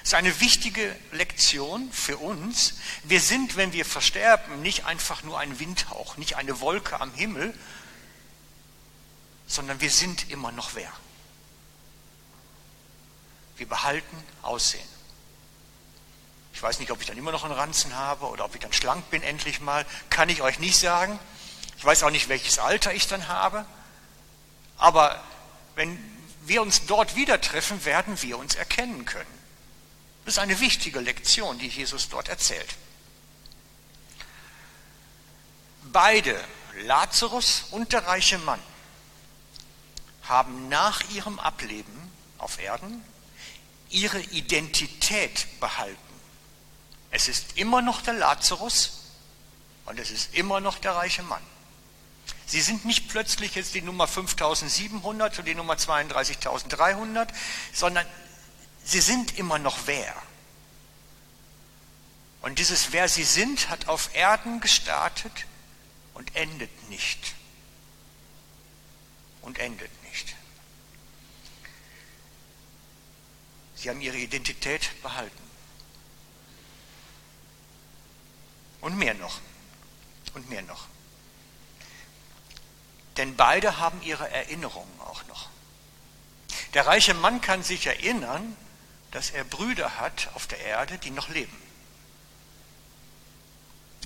[0.00, 2.74] Das ist eine wichtige Lektion für uns.
[3.04, 7.56] Wir sind, wenn wir versterben, nicht einfach nur ein Windhauch, nicht eine Wolke am Himmel,
[9.46, 10.90] sondern wir sind immer noch wer.
[13.56, 14.88] Wir behalten Aussehen.
[16.60, 18.74] Ich weiß nicht, ob ich dann immer noch einen Ranzen habe oder ob ich dann
[18.74, 19.86] schlank bin endlich mal.
[20.10, 21.18] Kann ich euch nicht sagen.
[21.78, 23.64] Ich weiß auch nicht, welches Alter ich dann habe.
[24.76, 25.24] Aber
[25.74, 25.98] wenn
[26.42, 29.24] wir uns dort wieder treffen, werden wir uns erkennen können.
[30.26, 32.74] Das ist eine wichtige Lektion, die Jesus dort erzählt.
[35.84, 36.38] Beide,
[36.82, 38.60] Lazarus und der reiche Mann,
[40.24, 43.02] haben nach ihrem Ableben auf Erden
[43.88, 46.09] ihre Identität behalten.
[47.10, 49.00] Es ist immer noch der Lazarus
[49.86, 51.42] und es ist immer noch der reiche Mann.
[52.46, 57.32] Sie sind nicht plötzlich jetzt die Nummer 5700 oder die Nummer 32300,
[57.72, 58.06] sondern
[58.84, 60.14] sie sind immer noch wer.
[62.42, 65.46] Und dieses Wer sie sind hat auf Erden gestartet
[66.14, 67.34] und endet nicht.
[69.42, 70.34] Und endet nicht.
[73.76, 75.49] Sie haben ihre Identität behalten.
[78.80, 79.40] Und mehr noch.
[80.34, 80.86] Und mehr noch.
[83.16, 85.48] Denn beide haben ihre Erinnerungen auch noch.
[86.74, 88.56] Der reiche Mann kann sich erinnern,
[89.10, 91.56] dass er Brüder hat auf der Erde, die noch leben.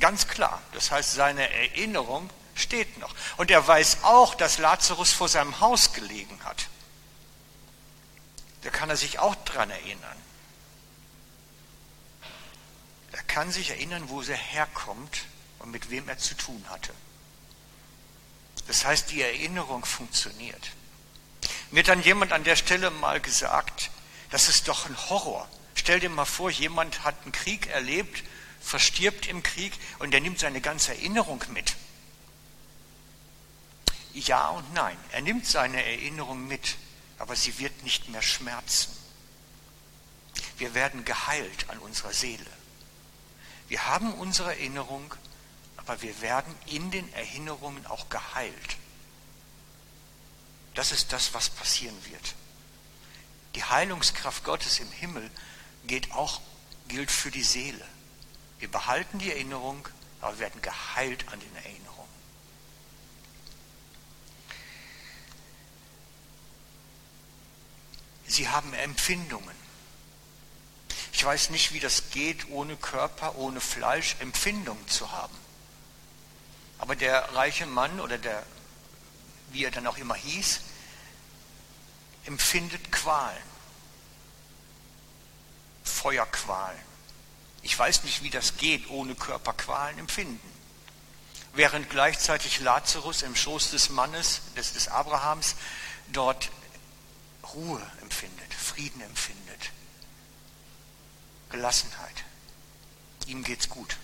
[0.01, 0.61] Ganz klar.
[0.73, 3.15] Das heißt, seine Erinnerung steht noch.
[3.37, 6.69] Und er weiß auch, dass Lazarus vor seinem Haus gelegen hat.
[8.63, 10.17] Da kann er sich auch dran erinnern.
[13.15, 15.27] Er kann sich erinnern, wo er herkommt
[15.61, 16.93] und mit wem er zu tun hatte.
[18.67, 20.73] Das heißt, die Erinnerung funktioniert.
[21.71, 23.91] Mir hat dann jemand an der Stelle mal gesagt,
[24.31, 25.49] das ist doch ein Horror.
[25.77, 28.25] Stell dir mal vor, jemand hat einen Krieg erlebt,
[28.61, 31.77] verstirbt im Krieg und er nimmt seine ganze Erinnerung mit.
[34.13, 34.97] Ja und nein.
[35.13, 36.77] Er nimmt seine Erinnerung mit,
[37.19, 38.91] aber sie wird nicht mehr schmerzen.
[40.59, 42.54] Wir werden geheilt an unserer Seele.
[43.69, 45.15] Wir haben unsere Erinnerung,
[45.77, 48.77] aber wir werden in den Erinnerungen auch geheilt.
[50.75, 52.35] Das ist das, was passieren wird.
[53.55, 55.31] Die Heilungskraft Gottes im Himmel
[55.87, 56.41] geht auch,
[56.89, 57.87] gilt für die Seele.
[58.59, 59.89] Wir behalten die Erinnerung,
[60.21, 61.85] aber wir werden geheilt an den Erinnerungen.
[68.27, 69.55] Sie haben Empfindungen.
[71.25, 75.35] Ich weiß nicht, wie das geht, ohne Körper, ohne Fleisch Empfindungen zu haben.
[76.77, 78.43] Aber der reiche Mann oder der,
[79.51, 80.61] wie er dann auch immer hieß,
[82.27, 83.43] empfindet Qualen.
[85.83, 86.79] Feuerqualen.
[87.63, 90.53] Ich weiß nicht, wie das geht, ohne Körperqualen empfinden.
[91.55, 95.55] Während gleichzeitig Lazarus im Schoß des Mannes, des, des Abrahams,
[96.13, 96.51] dort
[97.55, 99.71] Ruhe empfindet, Frieden empfindet,
[101.55, 102.25] Gelassenheit.
[103.27, 103.97] Ihm geht's gut.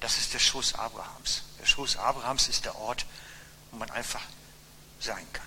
[0.00, 1.42] Das ist der Schoß Abrahams.
[1.58, 3.06] Der Schoß Abrahams ist der Ort,
[3.70, 4.20] wo man einfach
[5.00, 5.46] sein kann.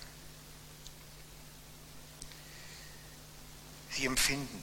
[3.90, 4.60] Sie empfinden.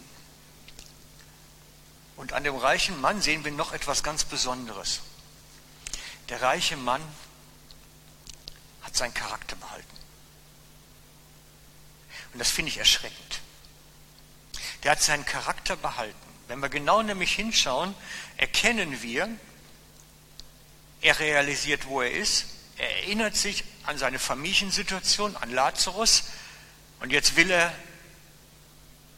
[2.18, 5.00] Und an dem reichen Mann sehen wir noch etwas ganz Besonderes.
[6.28, 7.02] Der reiche Mann
[8.82, 9.98] hat seinen Charakter behalten.
[12.34, 13.43] Und das finde ich erschreckend.
[14.84, 16.16] Der hat seinen Charakter behalten.
[16.48, 17.96] Wenn wir genau nämlich hinschauen,
[18.38, 19.30] erkennen wir,
[21.02, 22.46] er realisiert, wo er ist.
[22.78, 26.24] Er erinnert sich an seine Familiensituation, an Lazarus.
[27.00, 27.74] Und jetzt will er,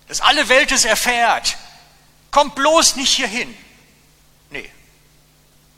[0.08, 1.58] dass alle Welt es erfährt.
[2.32, 3.56] Kommt bloß nicht hierhin.
[4.50, 4.70] Nee,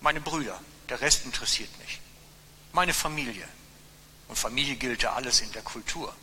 [0.02, 2.00] meine Brüder, der Rest interessiert mich.
[2.72, 3.48] Meine Familie.
[4.28, 6.14] Und Familie gilt ja alles in der Kultur.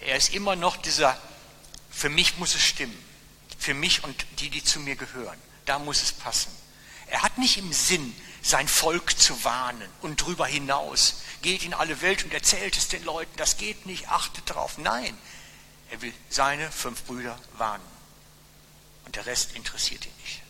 [0.00, 1.18] Er ist immer noch dieser,
[1.90, 2.98] für mich muss es stimmen.
[3.58, 5.38] Für mich und die, die zu mir gehören.
[5.66, 6.50] Da muss es passen.
[7.08, 11.22] Er hat nicht im Sinn, sein Volk zu warnen und darüber hinaus.
[11.42, 14.78] Geht in alle Welt und erzählt es den Leuten, das geht nicht, achtet darauf.
[14.78, 15.16] Nein,
[15.90, 17.84] er will seine fünf Brüder warnen.
[19.04, 20.40] Und der Rest interessiert ihn nicht.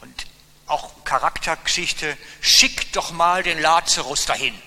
[0.00, 0.26] Und
[0.66, 4.60] auch Charaktergeschichte, schickt doch mal den Lazarus dahin.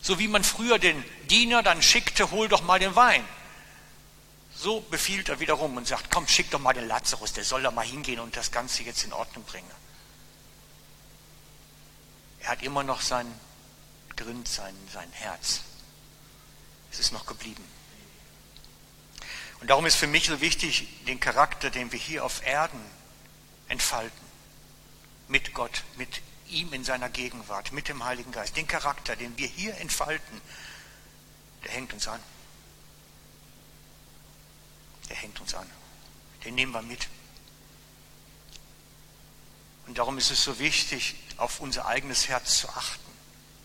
[0.00, 3.24] So wie man früher den Diener dann schickte, hol doch mal den Wein.
[4.58, 7.70] So befiehlt er wiederum und sagt, komm, schick doch mal den Lazarus, der soll da
[7.70, 9.70] mal hingehen und das Ganze jetzt in Ordnung bringen.
[12.40, 13.26] Er hat immer noch sein
[14.16, 15.60] Grind, sein, sein Herz.
[16.90, 17.64] Es ist noch geblieben.
[19.60, 22.80] Und darum ist für mich so wichtig, den Charakter, den wir hier auf Erden
[23.68, 24.26] entfalten,
[25.28, 29.48] mit Gott, mit ihm in seiner Gegenwart, mit dem Heiligen Geist, den Charakter, den wir
[29.48, 30.40] hier entfalten,
[31.64, 32.20] der hängt uns an.
[35.08, 35.68] Der hängt uns an.
[36.44, 37.08] Den nehmen wir mit.
[39.86, 43.04] Und darum ist es so wichtig, auf unser eigenes Herz zu achten.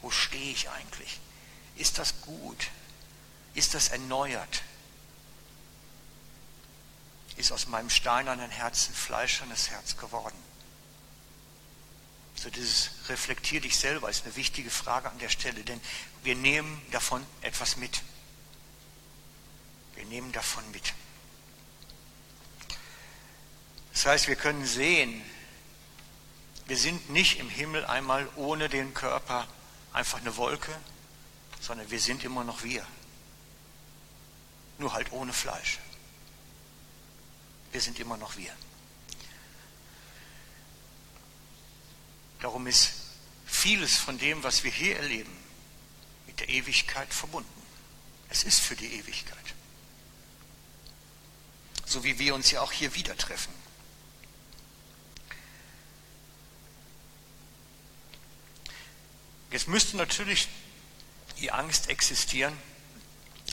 [0.01, 1.19] Wo stehe ich eigentlich?
[1.75, 2.69] Ist das gut?
[3.53, 4.63] Ist das erneuert?
[7.37, 10.37] Ist aus meinem steinernen Herzen fleischernes Herz geworden?
[12.35, 15.79] So dieses reflektier dich selber ist eine wichtige Frage an der Stelle, denn
[16.23, 18.01] wir nehmen davon etwas mit.
[19.95, 20.93] Wir nehmen davon mit.
[23.93, 25.21] Das heißt, wir können sehen,
[26.67, 29.47] wir sind nicht im Himmel einmal ohne den Körper
[29.93, 30.71] einfach eine Wolke,
[31.59, 32.85] sondern wir sind immer noch wir.
[34.77, 35.79] Nur halt ohne Fleisch.
[37.71, 38.53] Wir sind immer noch wir.
[42.39, 42.93] Darum ist
[43.45, 45.31] vieles von dem, was wir hier erleben,
[46.25, 47.49] mit der Ewigkeit verbunden.
[48.29, 49.37] Es ist für die Ewigkeit.
[51.85, 53.60] So wie wir uns ja auch hier wieder treffen.
[59.51, 60.47] Jetzt müsste natürlich
[61.39, 62.57] die Angst existieren,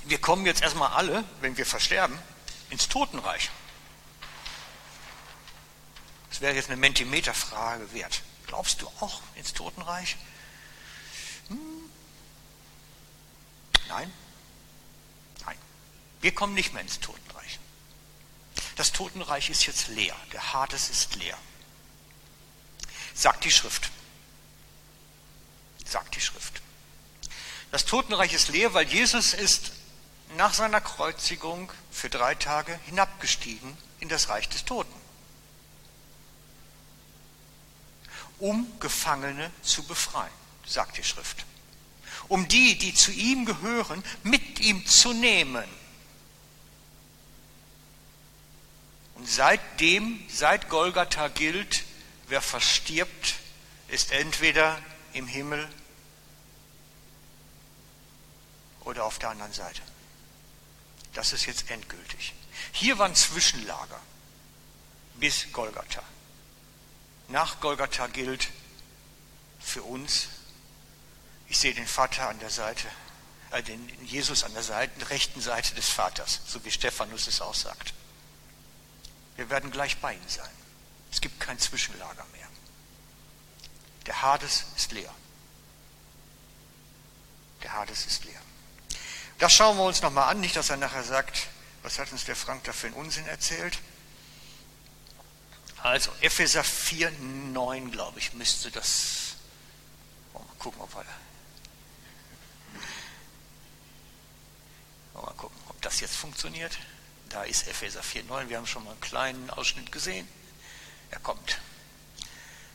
[0.04, 2.18] wir kommen jetzt erstmal alle, wenn wir versterben,
[2.70, 3.50] ins Totenreich.
[6.30, 8.22] Das wäre jetzt eine Mentimeterfrage wert.
[8.46, 10.16] Glaubst du auch ins Totenreich?
[11.48, 11.58] Hm?
[13.88, 14.12] Nein?
[15.44, 15.56] Nein.
[16.20, 17.58] Wir kommen nicht mehr ins Totenreich.
[18.76, 20.14] Das Totenreich ist jetzt leer.
[20.32, 21.36] Der Hades ist leer.
[23.14, 23.90] Sagt die Schrift
[25.88, 26.60] sagt die Schrift.
[27.70, 29.72] Das Totenreich ist leer, weil Jesus ist
[30.36, 34.92] nach seiner Kreuzigung für drei Tage hinabgestiegen in das Reich des Toten,
[38.38, 40.32] um Gefangene zu befreien,
[40.66, 41.44] sagt die Schrift.
[42.28, 45.64] Um die, die zu ihm gehören, mit ihm zu nehmen.
[49.14, 51.84] Und seitdem, seit Golgatha gilt,
[52.28, 53.34] wer verstirbt,
[53.88, 54.78] ist entweder
[55.18, 55.68] im Himmel
[58.80, 59.82] oder auf der anderen Seite.
[61.12, 62.34] Das ist jetzt endgültig.
[62.72, 64.00] Hier war ein Zwischenlager
[65.16, 66.02] bis Golgatha.
[67.28, 68.48] Nach Golgatha gilt
[69.60, 70.28] für uns,
[71.48, 72.86] ich sehe den Vater an der Seite,
[73.50, 77.54] äh, den Jesus an der Seite, rechten Seite des Vaters, so wie Stephanus es auch
[77.54, 77.92] sagt.
[79.36, 80.50] Wir werden gleich bei ihm sein.
[81.10, 82.37] Es gibt kein Zwischenlager mehr.
[84.08, 85.14] Der Hades ist leer.
[87.62, 88.40] Der Hades ist leer.
[89.38, 91.46] Das schauen wir uns nochmal an, nicht, dass er nachher sagt,
[91.82, 93.78] was hat uns der Frank da für einen Unsinn erzählt.
[95.82, 97.10] Also Epheser 4,
[97.52, 99.36] 9, glaube ich, müsste das.
[100.32, 101.04] Mal gucken, ob wir.
[105.20, 106.78] Mal gucken, ob das jetzt funktioniert.
[107.28, 108.48] Da ist Epheser 4, 9.
[108.48, 110.26] Wir haben schon mal einen kleinen Ausschnitt gesehen.
[111.10, 111.58] Er kommt.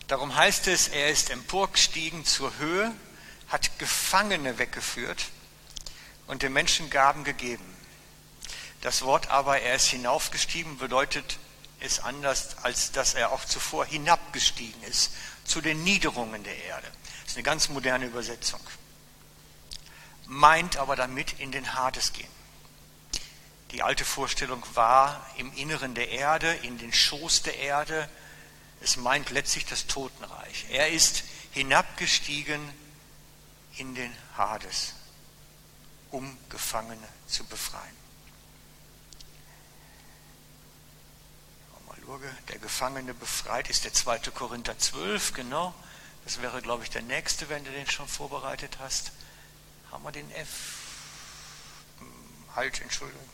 [0.08, 2.94] Darum heißt es, er ist emporgestiegen zur Höhe,
[3.48, 5.26] hat Gefangene weggeführt
[6.28, 7.64] und den Menschen Gaben gegeben.
[8.82, 11.38] Das Wort aber, er ist hinaufgestiegen, bedeutet
[11.80, 15.12] es anders, als dass er auch zuvor hinabgestiegen ist
[15.46, 16.88] zu den Niederungen der Erde.
[17.22, 18.60] Das ist eine ganz moderne Übersetzung.
[20.26, 22.28] Meint aber damit in den Hades gehen.
[23.72, 28.10] Die alte Vorstellung war im Inneren der Erde, in den Schoß der Erde.
[28.84, 30.66] Es meint letztlich das Totenreich.
[30.70, 32.62] Er ist hinabgestiegen
[33.78, 34.94] in den Hades,
[36.12, 38.04] um Gefangene zu befreien.
[42.50, 44.20] Der Gefangene befreit ist der 2.
[44.32, 45.74] Korinther 12, genau.
[46.26, 49.12] Das wäre, glaube ich, der nächste, wenn du den schon vorbereitet hast.
[49.92, 50.50] Haben wir den F?
[52.00, 53.30] Hm, halt, Entschuldigung.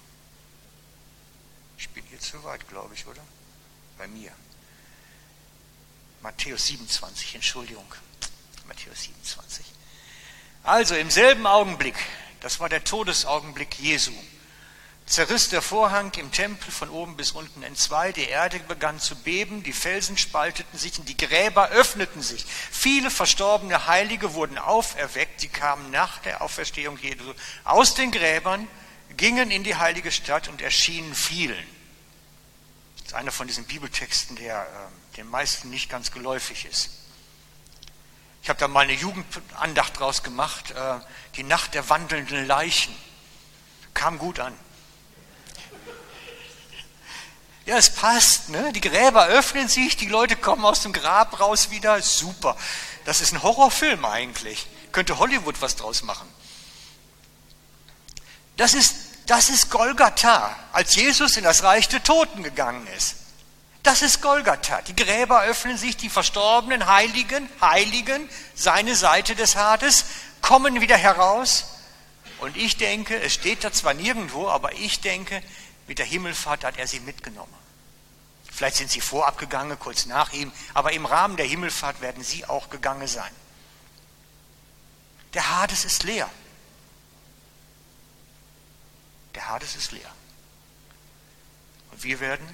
[1.78, 3.24] Ich bin hier zu weit, glaube ich, oder?
[3.98, 4.32] Bei mir.
[6.22, 7.86] Matthäus 27, Entschuldigung.
[8.68, 9.66] Matthäus 27.
[10.64, 11.96] Also im selben Augenblick,
[12.42, 14.12] das war der Todesaugenblick Jesu,
[15.06, 19.64] zerriss der Vorhang im Tempel von oben bis unten entzwei, die Erde begann zu beben,
[19.64, 22.46] die Felsen spalteten sich und die Gräber öffneten sich.
[22.46, 28.68] Viele verstorbene Heilige wurden auferweckt, sie kamen nach der Auferstehung Jesu aus den Gräbern,
[29.18, 31.68] gingen in die heilige Stadt und erschienen vielen.
[32.98, 36.92] Das ist einer von diesen Bibeltexten, der äh, den meisten nicht ganz geläufig ist.
[38.42, 41.00] Ich habe da mal eine Jugendandacht draus gemacht, äh,
[41.36, 42.96] die Nacht der wandelnden Leichen.
[43.94, 44.58] Kam gut an.
[47.66, 48.72] Ja, es passt, ne?
[48.72, 52.02] Die Gräber öffnen sich, die Leute kommen aus dem Grab raus wieder.
[52.02, 52.56] Super.
[53.04, 54.68] Das ist ein Horrorfilm eigentlich.
[54.94, 56.28] Könnte Hollywood was draus machen.
[58.56, 63.18] Das ist, das ist Golgatha, als Jesus in das Reich der Toten gegangen ist.
[63.84, 64.82] Das ist Golgatha.
[64.82, 70.06] Die Gräber öffnen sich, die verstorbenen Heiligen, Heiligen, seine Seite des Hades,
[70.42, 71.66] kommen wieder heraus.
[72.40, 75.42] Und ich denke, es steht da zwar nirgendwo, aber ich denke,
[75.88, 77.54] mit der Himmelfahrt hat er sie mitgenommen.
[78.52, 82.46] Vielleicht sind sie vorab gegangen, kurz nach ihm, aber im Rahmen der Himmelfahrt werden sie
[82.46, 83.32] auch gegangen sein.
[85.34, 86.30] Der Hades ist leer.
[89.36, 90.12] Der Hades ist leer.
[91.92, 92.46] Und wir werden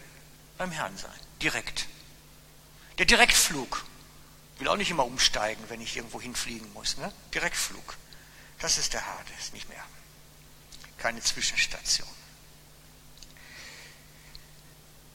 [0.58, 1.88] beim Herrn sein, direkt.
[2.98, 3.86] Der Direktflug.
[4.58, 6.98] Will auch nicht immer umsteigen, wenn ich irgendwo hinfliegen muss.
[6.98, 7.12] Ne?
[7.34, 7.98] Direktflug.
[8.60, 9.84] Das ist der Hades, nicht mehr.
[10.98, 12.08] Keine Zwischenstation.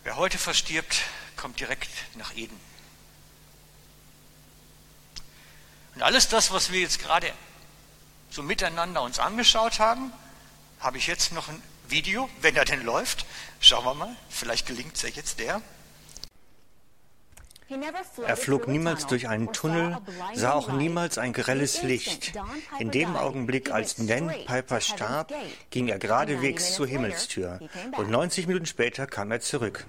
[0.02, 1.02] Wer heute verstirbt,
[1.36, 2.58] kommt direkt nach Eden.
[5.94, 7.32] Und alles das, was wir jetzt gerade
[8.30, 10.12] so miteinander uns angeschaut haben,
[10.80, 13.26] habe ich jetzt noch ein Video, wenn er denn läuft.
[13.62, 15.60] Schauen wir mal, vielleicht gelingt es ja jetzt der.
[18.26, 19.96] Er flog niemals durch einen Tunnel,
[20.34, 22.32] sah auch niemals ein grelles Licht.
[22.80, 25.32] In dem Augenblick, als Dan Piper starb,
[25.70, 27.60] ging er geradewegs zur Himmelstür.
[27.96, 29.86] Und 90 Minuten später kam er zurück.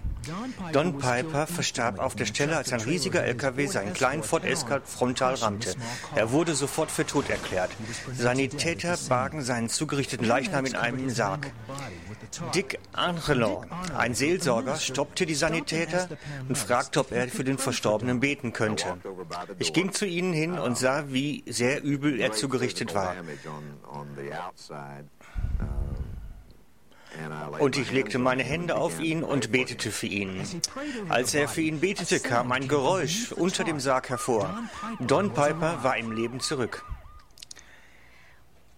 [0.72, 5.36] Don Piper verstarb auf der Stelle, als ein riesiger LKW seinen kleinen Ford Escort frontal
[5.36, 5.74] rammte.
[6.16, 7.72] Er wurde sofort für tot erklärt.
[8.14, 11.52] Sanitäter bargen seinen zugerichteten Leichnam in einem Sarg.
[12.54, 13.66] Dick Angelon,
[13.98, 16.08] ein Seelsorger, stoppte die Sanitäter
[16.48, 18.98] und fragte, ob er für den Verstorbenen beten könnte.
[19.60, 23.16] Ich ging zu ihnen hin und sah, wie sehr übel er zugerichtet war.
[27.60, 30.42] Und ich legte meine Hände auf ihn und betete für ihn.
[31.10, 34.60] Als er für ihn betete, kam ein Geräusch unter dem Sarg hervor.
[35.00, 36.84] Don Piper war im Leben zurück.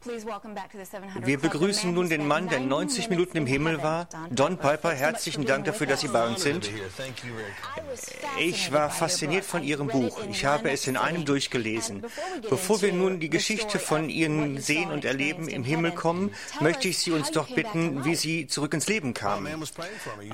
[0.06, 4.08] Wir begrüßen nun den Mann, der 90 Minuten im Himmel war.
[4.30, 6.70] Don Piper, herzlichen Dank dafür, dass Sie bei uns sind.
[8.40, 10.22] Ich war fasziniert von Ihrem Buch.
[10.30, 12.04] Ich habe es in einem durchgelesen.
[12.50, 16.98] Bevor wir nun die Geschichte von Ihnen sehen und erleben im Himmel kommen, möchte ich
[16.98, 19.64] Sie uns doch bitten, wie Sie zurück ins Leben kamen.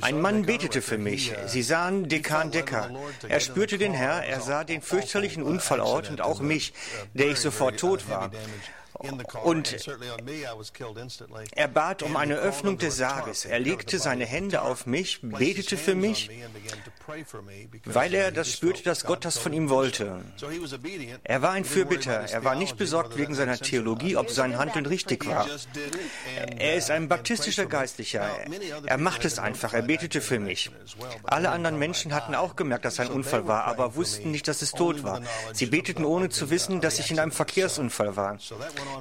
[0.01, 1.33] Ein Mann betete für mich.
[1.47, 2.89] Sie sahen Dekan Decker.
[3.27, 6.73] Er spürte den Herr, er sah den fürchterlichen Unfallort und auch mich,
[7.13, 8.31] der ich sofort tot war.
[9.43, 9.77] Und
[11.51, 13.45] er bat um eine Öffnung des Sarges.
[13.45, 16.29] Er legte seine Hände auf mich, betete für mich,
[17.85, 20.21] weil er das spürte, dass Gott das von ihm wollte.
[21.23, 22.29] Er war ein Fürbitter.
[22.29, 25.47] Er war nicht besorgt wegen seiner Theologie, ob sein Handeln richtig war.
[26.57, 28.29] Er ist ein baptistischer Geistlicher.
[28.85, 29.73] Er macht es einfach.
[29.73, 30.71] Er betete für mich.
[31.23, 34.71] Alle anderen Menschen hatten auch gemerkt, dass ein Unfall war, aber wussten nicht, dass es
[34.71, 35.21] tot war.
[35.53, 38.37] Sie beteten ohne zu wissen, dass ich in einem Verkehrsunfall war.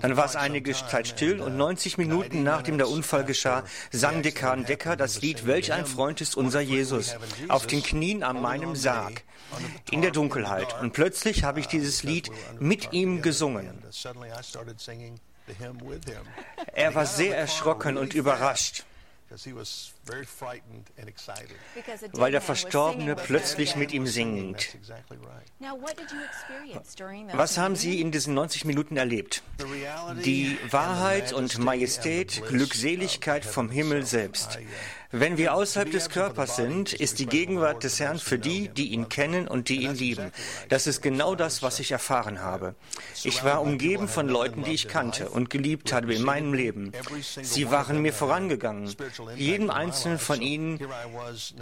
[0.00, 4.64] Dann war es einige Zeit still und 90 Minuten nachdem der Unfall geschah, sang Dekan
[4.64, 7.16] Decker das Lied Welch ein Freund ist unser Jesus
[7.48, 9.22] auf den Knien an meinem Sarg
[9.90, 10.80] in der Dunkelheit.
[10.80, 13.82] Und plötzlich habe ich dieses Lied mit ihm gesungen.
[16.74, 18.84] Er war sehr erschrocken und überrascht
[22.12, 24.76] weil der Verstorbene plötzlich mit ihm singt.
[27.32, 29.42] Was haben Sie in diesen 90 Minuten erlebt?
[30.24, 34.58] Die Wahrheit und Majestät, Glückseligkeit vom Himmel selbst.
[35.10, 39.08] Wenn wir außerhalb des Körpers sind, ist die Gegenwart des Herrn für die, die ihn
[39.08, 40.32] kennen und die ihn lieben.
[40.68, 42.74] Das ist genau das, was ich erfahren habe.
[43.24, 46.92] Ich war umgeben von Leuten, die ich kannte und geliebt habe in meinem Leben.
[47.40, 48.94] Sie waren mir vorangegangen.
[49.34, 50.78] Jedem einzelnen von ihnen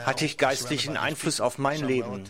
[0.05, 2.24] hatte ich geistlichen Einfluss auf mein Leben.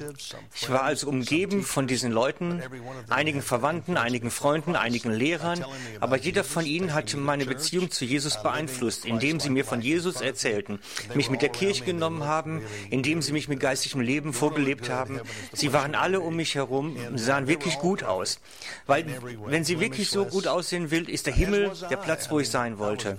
[0.55, 2.63] Ich war also umgeben von diesen Leuten,
[3.09, 5.65] einigen Verwandten, einigen Freunden, einigen Lehrern,
[6.01, 10.21] aber jeder von ihnen hatte meine Beziehung zu Jesus beeinflusst, indem sie mir von Jesus
[10.21, 10.79] erzählten
[11.17, 15.21] mich mit der Kirche genommen haben, indem sie mich mit geistigem Leben vorgelebt haben.
[15.53, 18.39] Sie waren alle um mich herum, sahen wirklich gut aus.
[18.87, 19.07] Weil,
[19.47, 22.79] wenn sie wirklich so gut aussehen will, ist der Himmel der Platz, wo ich sein
[22.79, 23.17] wollte.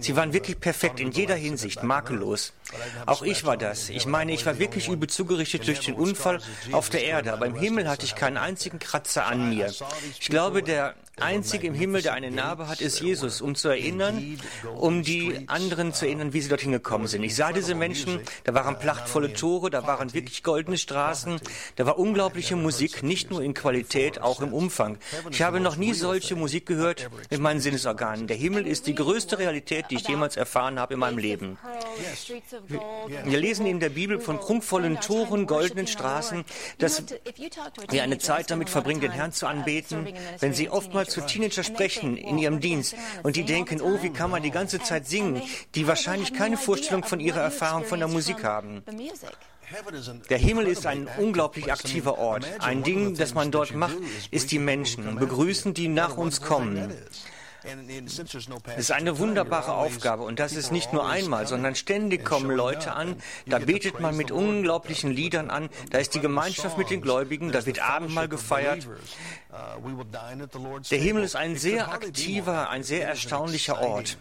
[0.00, 2.29] Sie waren wirklich perfekt in jeder Hinsicht, makellos.
[3.06, 3.88] Auch ich war das.
[3.88, 6.40] Ich meine, ich war wirklich übel zugerichtet durch den Unfall
[6.72, 9.72] auf der Erde, aber im Himmel hatte ich keinen einzigen Kratzer an mir.
[10.18, 14.38] Ich glaube, der Einzige im Himmel, der eine Narbe hat, ist Jesus, um zu erinnern,
[14.76, 17.22] um die anderen zu erinnern, wie sie dorthin gekommen sind.
[17.22, 21.40] Ich sah diese Menschen, da waren prachtvolle Tore, da waren wirklich goldene Straßen,
[21.76, 24.98] da war unglaubliche Musik, nicht nur in Qualität, auch im Umfang.
[25.30, 28.26] Ich habe noch nie solche Musik gehört mit meinen Sinnesorganen.
[28.26, 31.58] Der Himmel ist die größte Realität, die ich jemals erfahren habe in meinem Leben.
[33.24, 36.44] Wir lesen in der Bibel von prunkvollen Toren, goldenen Straßen,
[36.78, 37.04] dass
[37.90, 40.08] wir eine Zeit damit verbringen, den Herrn zu anbeten.
[40.38, 44.30] Wenn Sie oftmals zu Teenager sprechen in ihrem Dienst und die denken, oh, wie kann
[44.30, 45.42] man die ganze Zeit singen,
[45.74, 48.82] die wahrscheinlich keine Vorstellung von ihrer Erfahrung von der Musik haben.
[50.28, 52.44] Der Himmel ist ein unglaublich aktiver Ort.
[52.58, 53.96] Ein Ding, das man dort macht,
[54.30, 56.92] ist die Menschen begrüßen, die nach uns kommen.
[58.76, 62.92] Es ist eine wunderbare Aufgabe und das ist nicht nur einmal, sondern ständig kommen Leute
[62.92, 67.52] an, da betet man mit unglaublichen Liedern an, da ist die Gemeinschaft mit den Gläubigen,
[67.52, 68.88] da wird Abendmahl gefeiert.
[70.90, 74.16] Der Himmel ist ein sehr aktiver, ein sehr erstaunlicher Ort.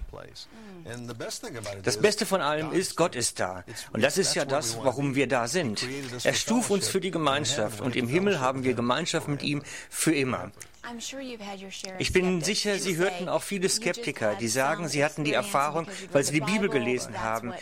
[1.83, 3.63] Das Beste von allem ist, Gott ist da.
[3.93, 5.85] Und das ist ja das, warum wir da sind.
[6.23, 10.13] Er stuft uns für die Gemeinschaft und im Himmel haben wir Gemeinschaft mit ihm für
[10.13, 10.51] immer.
[11.99, 16.23] Ich bin sicher, Sie hörten auch viele Skeptiker, die sagen, sie hatten die Erfahrung, weil
[16.23, 17.53] sie die Bibel gelesen haben.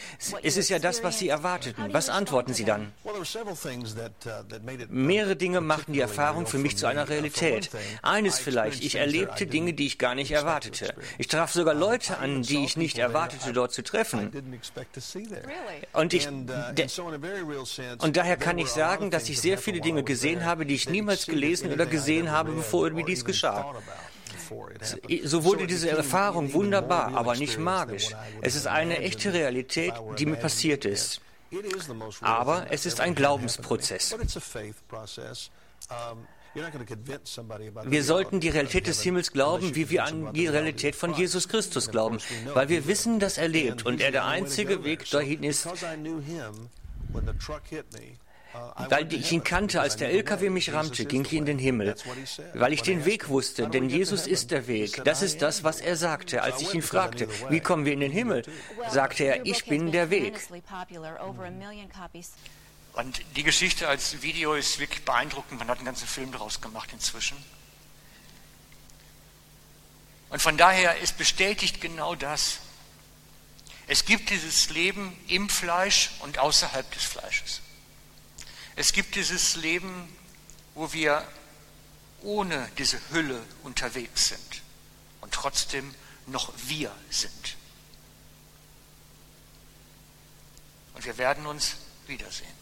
[0.44, 1.94] Es ist ja das, was sie erwarteten.
[1.94, 2.92] Was antworten Sie dann?
[4.90, 7.70] Mehrere Dinge machten die Erfahrung für mich zu einer Realität.
[8.02, 10.94] Eines vielleicht, ich erlebte Dinge, die ich gar nicht erwartete.
[11.18, 14.32] Ich traf sogar Leute an, die ich nicht erwartete, dort zu treffen.
[15.94, 20.76] Und, ich, und daher kann ich sagen, dass ich sehr viele Dinge gesehen habe, die
[20.76, 23.74] ich niemals gelesen oder gesehen habe, bevor die dies geschah.
[25.24, 28.12] So wurde diese Erfahrung wunderbar, aber nicht magisch.
[28.42, 31.22] Es ist eine echte Realität, die mir passiert ist.
[32.22, 34.16] Aber es ist ein Glaubensprozess.
[37.84, 41.90] Wir sollten die Realität des Himmels glauben, wie wir an die Realität von Jesus Christus
[41.90, 42.18] glauben,
[42.54, 45.68] weil wir wissen, dass er lebt und er der einzige Weg dahin ist.
[48.90, 51.96] Weil ich ihn kannte, als der LKW mich rammte, ging ich in den Himmel.
[52.54, 55.04] Weil ich den Weg wusste, denn Jesus ist der Weg.
[55.04, 56.44] Das ist das, was er sagte.
[56.44, 58.44] Als ich ihn fragte, wie kommen wir in den Himmel,
[58.90, 60.40] sagte er, ich bin der Weg.
[62.94, 65.60] Und die Geschichte als Video ist wirklich beeindruckend.
[65.60, 67.38] Man hat einen ganzen Film daraus gemacht inzwischen.
[70.30, 72.60] Und von daher ist bestätigt genau das.
[73.88, 77.62] Es gibt dieses Leben im Fleisch und außerhalb des Fleisches.
[78.78, 80.08] Es gibt dieses Leben,
[80.76, 81.28] wo wir
[82.22, 84.62] ohne diese Hülle unterwegs sind
[85.20, 85.96] und trotzdem
[86.28, 87.58] noch wir sind.
[90.94, 92.54] Und wir werden uns wiedersehen.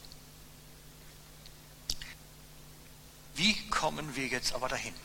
[3.34, 4.95] Wie kommen wir jetzt aber dahin?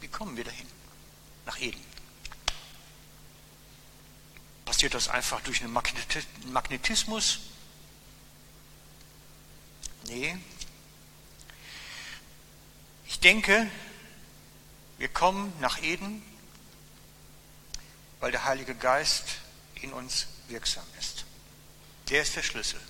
[0.00, 0.66] Wie kommen wir dahin?
[1.46, 1.80] Nach Eden.
[4.64, 7.38] Passiert das einfach durch einen Magnetismus?
[10.04, 10.36] Nee.
[13.06, 13.70] Ich denke,
[14.98, 16.22] wir kommen nach Eden,
[18.20, 19.24] weil der Heilige Geist
[19.74, 21.24] in uns wirksam ist.
[22.08, 22.80] Der ist der Schlüssel.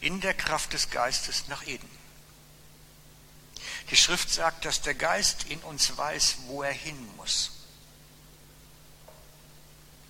[0.00, 1.88] In der Kraft des Geistes nach Eden.
[3.90, 7.50] Die Schrift sagt, dass der Geist in uns weiß, wo er hin muss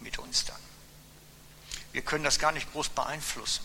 [0.01, 0.61] mit uns dann.
[1.93, 3.65] Wir können das gar nicht groß beeinflussen.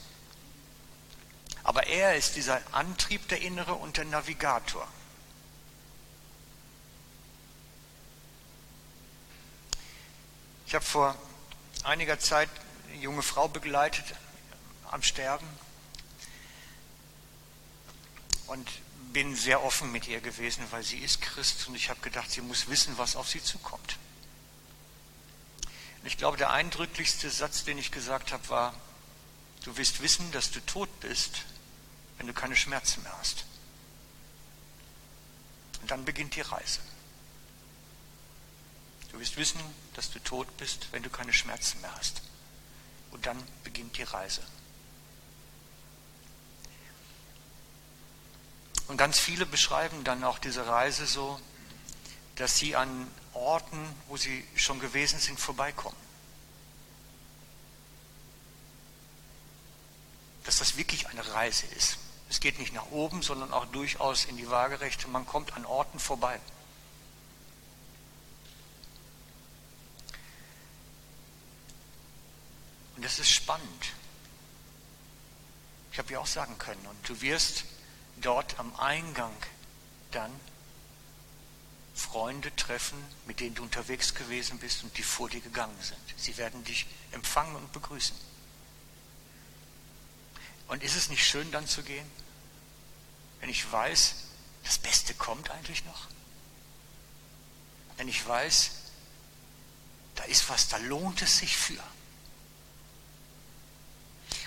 [1.63, 4.87] Aber er ist dieser Antrieb, der Innere und der Navigator.
[10.65, 11.15] Ich habe vor
[11.83, 12.49] einiger Zeit
[12.89, 14.05] eine junge Frau begleitet
[14.91, 15.47] am Sterben
[18.47, 18.67] und
[19.13, 22.41] bin sehr offen mit ihr gewesen, weil sie ist Christ und ich habe gedacht, sie
[22.41, 23.97] muss wissen, was auf sie zukommt.
[26.01, 28.73] Und ich glaube, der eindrücklichste Satz, den ich gesagt habe, war,
[29.63, 31.43] du wirst wissen, dass du tot bist,
[32.23, 33.43] wenn du keine Schmerzen mehr hast.
[35.81, 36.79] Und dann beginnt die Reise.
[39.11, 39.59] Du wirst wissen,
[39.95, 42.21] dass du tot bist, wenn du keine Schmerzen mehr hast.
[43.11, 44.41] Und dann beginnt die Reise.
[48.87, 51.37] Und ganz viele beschreiben dann auch diese Reise so,
[52.37, 55.97] dass sie an Orten, wo sie schon gewesen sind, vorbeikommen.
[60.45, 61.97] Dass das wirklich eine Reise ist.
[62.33, 65.07] Es geht nicht nach oben, sondern auch durchaus in die Waagerechte.
[65.07, 66.39] Man kommt an Orten vorbei.
[72.95, 73.93] Und das ist spannend.
[75.91, 77.65] Ich habe ja auch sagen können, und du wirst
[78.19, 79.35] dort am Eingang
[80.09, 80.31] dann
[81.93, 86.01] Freunde treffen, mit denen du unterwegs gewesen bist und die vor dir gegangen sind.
[86.17, 88.17] Sie werden dich empfangen und begrüßen.
[90.67, 92.09] Und ist es nicht schön dann zu gehen,
[93.43, 94.15] wenn ich weiß,
[94.63, 96.07] das Beste kommt eigentlich noch?
[97.97, 98.71] Wenn ich weiß,
[100.15, 101.83] da ist was, da lohnt es sich für.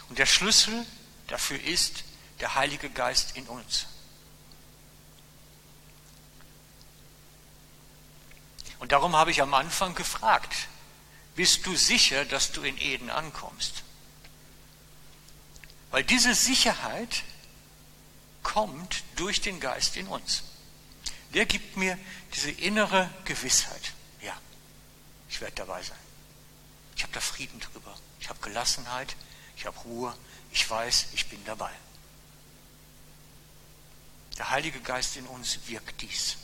[0.08, 0.86] Und der Schlüssel
[1.26, 2.04] dafür ist
[2.40, 3.84] der Heilige Geist in uns.
[8.78, 10.68] Und darum habe ich am Anfang gefragt,
[11.34, 13.82] bist du sicher, dass du in Eden ankommst?
[15.90, 17.24] Weil diese Sicherheit
[18.46, 20.44] kommt durch den Geist in uns.
[21.34, 21.98] Der gibt mir
[22.32, 23.92] diese innere Gewissheit.
[24.22, 24.34] Ja,
[25.28, 25.98] ich werde dabei sein.
[26.94, 27.92] Ich habe da Frieden drüber.
[28.20, 29.16] Ich habe Gelassenheit.
[29.56, 30.16] Ich habe Ruhe.
[30.52, 31.72] Ich weiß, ich bin dabei.
[34.38, 36.36] Der Heilige Geist in uns wirkt dies.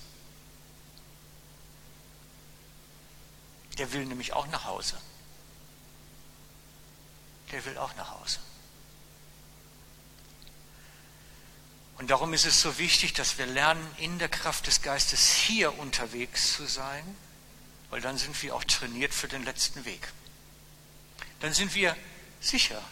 [3.79, 5.01] Der will nämlich auch nach Hause.
[7.53, 8.41] Der will auch nach Hause.
[12.03, 15.79] Und darum ist es so wichtig, dass wir lernen, in der Kraft des Geistes hier
[15.79, 17.05] unterwegs zu sein,
[17.91, 20.09] weil dann sind wir auch trainiert für den letzten Weg.
[21.39, 21.97] Dann sind wir
[22.41, 22.83] sicher.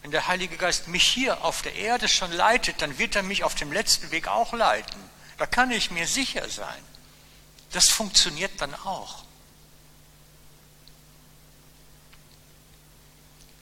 [0.00, 3.44] Wenn der Heilige Geist mich hier auf der Erde schon leitet, dann wird er mich
[3.44, 4.98] auf dem letzten Weg auch leiten.
[5.36, 6.82] Da kann ich mir sicher sein.
[7.72, 9.24] Das funktioniert dann auch.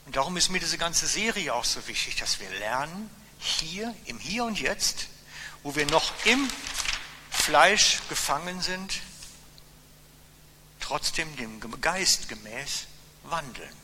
[0.04, 4.18] Und darum ist mir diese ganze Serie auch so wichtig, dass wir lernen, hier, im
[4.18, 5.08] Hier und Jetzt,
[5.62, 6.50] wo wir noch im
[7.30, 9.00] Fleisch gefangen sind,
[10.80, 12.86] trotzdem dem Geist gemäß
[13.24, 13.76] wandeln.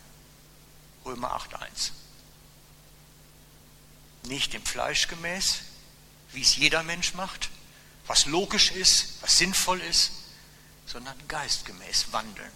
[1.05, 1.91] Römer 8.1.
[4.25, 5.61] Nicht dem Fleisch gemäß,
[6.33, 7.51] wie es jeder Mensch macht,
[8.07, 10.13] was logisch ist, was sinnvoll ist,
[10.87, 12.53] sondern geistgemäß wandeln.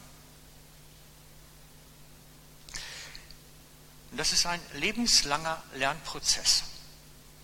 [4.11, 6.63] Und das ist ein lebenslanger Lernprozess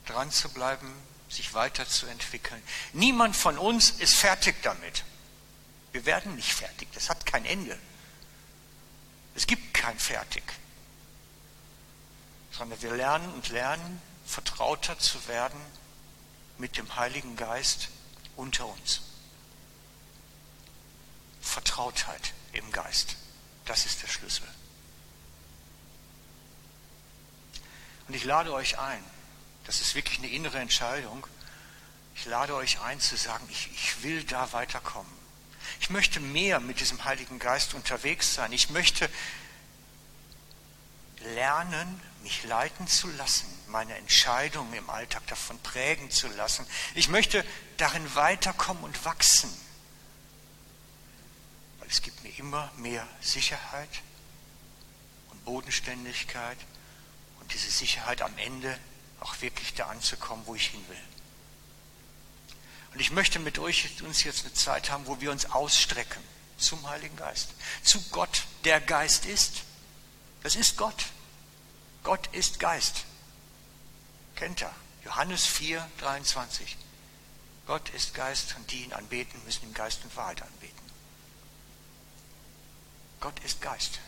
[0.07, 0.93] dran zu bleiben,
[1.29, 2.63] sich weiterzuentwickeln.
[2.93, 5.05] Niemand von uns ist fertig damit.
[5.93, 6.89] Wir werden nicht fertig.
[6.95, 7.79] Das hat kein Ende.
[9.35, 10.43] Es gibt kein Fertig.
[12.51, 15.61] Sondern wir lernen und lernen, vertrauter zu werden
[16.59, 17.89] mit dem Heiligen Geist
[18.37, 19.01] unter uns.
[21.41, 23.17] Vertrautheit im Geist.
[23.65, 24.47] Das ist der Schlüssel.
[28.09, 29.03] Und ich lade euch ein,
[29.65, 31.27] das ist wirklich eine innere Entscheidung,
[32.15, 35.13] ich lade euch ein zu sagen, ich, ich will da weiterkommen.
[35.81, 38.53] Ich möchte mehr mit diesem Heiligen Geist unterwegs sein.
[38.53, 39.09] Ich möchte
[41.35, 46.67] lernen, mich leiten zu lassen, meine Entscheidungen im Alltag davon prägen zu lassen.
[46.95, 47.45] Ich möchte
[47.77, 49.53] darin weiterkommen und wachsen,
[51.79, 53.89] weil es gibt mir immer mehr Sicherheit
[55.31, 56.59] und Bodenständigkeit
[57.41, 58.79] und diese Sicherheit am Ende
[59.23, 61.03] auch wirklich da anzukommen, wo ich hin will.
[62.93, 66.23] Und ich möchte mit euch uns jetzt eine Zeit haben, wo wir uns ausstrecken
[66.59, 67.51] zum Heiligen Geist,
[67.83, 69.62] zu Gott, der Geist ist.
[70.43, 71.07] Das ist Gott.
[72.05, 73.05] Gott ist Geist.
[74.37, 74.75] Kennt er?
[75.05, 76.77] Johannes 4, 23.
[77.66, 80.73] Gott ist Geist und die ihn anbeten, müssen ihn Geist und Wahrheit anbeten.
[83.20, 84.01] Gott ist Geist.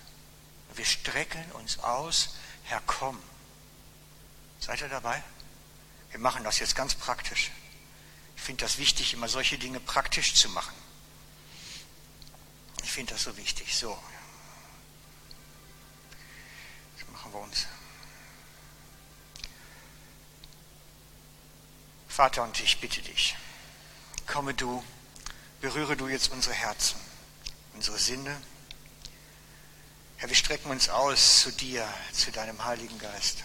[0.74, 2.30] Wir strecken uns aus,
[2.64, 3.18] Herr, komm.
[4.64, 5.22] Seid ihr dabei?
[6.10, 7.50] Wir machen das jetzt ganz praktisch.
[8.34, 10.74] Ich finde das wichtig, immer solche Dinge praktisch zu machen.
[12.82, 13.76] Ich finde das so wichtig.
[13.76, 13.98] So.
[16.96, 17.66] Das machen wir uns.
[22.08, 23.36] Vater, und ich bitte dich,
[24.26, 24.82] komme du,
[25.60, 26.98] berühre du jetzt unsere Herzen,
[27.74, 28.40] unsere Sinne.
[30.16, 33.44] Herr, wir strecken uns aus zu dir, zu deinem Heiligen Geist,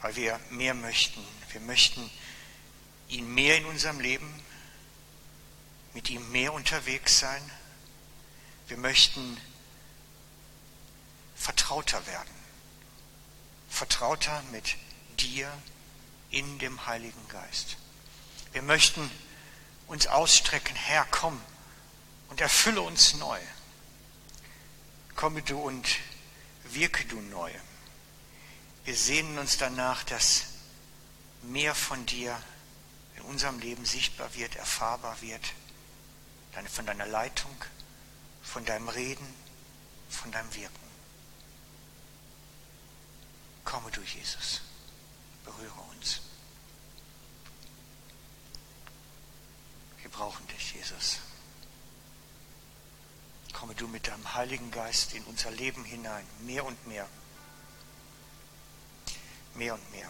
[0.00, 1.24] weil wir mehr möchten.
[1.50, 2.10] Wir möchten
[3.08, 4.32] ihn mehr in unserem Leben,
[5.94, 7.42] mit ihm mehr unterwegs sein.
[8.68, 9.40] Wir möchten
[11.34, 12.34] vertrauter werden,
[13.70, 14.76] vertrauter mit
[15.18, 15.50] dir,
[16.30, 17.76] in dem Heiligen Geist.
[18.52, 19.10] Wir möchten
[19.86, 21.40] uns ausstrecken, Herr, komm
[22.28, 23.40] und erfülle uns neu.
[25.16, 25.88] Komme du und
[26.64, 27.50] wirke du neu.
[28.88, 30.44] Wir sehnen uns danach, dass
[31.42, 32.42] mehr von dir
[33.16, 35.42] in unserem Leben sichtbar wird, erfahrbar wird,
[36.70, 37.54] von deiner Leitung,
[38.42, 39.26] von deinem Reden,
[40.08, 40.88] von deinem Wirken.
[43.62, 44.62] Komme du, Jesus
[45.44, 46.22] berühre uns.
[50.00, 51.18] Wir brauchen dich, Jesus.
[53.52, 57.06] Komme du mit deinem Heiligen Geist in unser Leben hinein, mehr und mehr.
[59.54, 60.08] Mehr und mehr.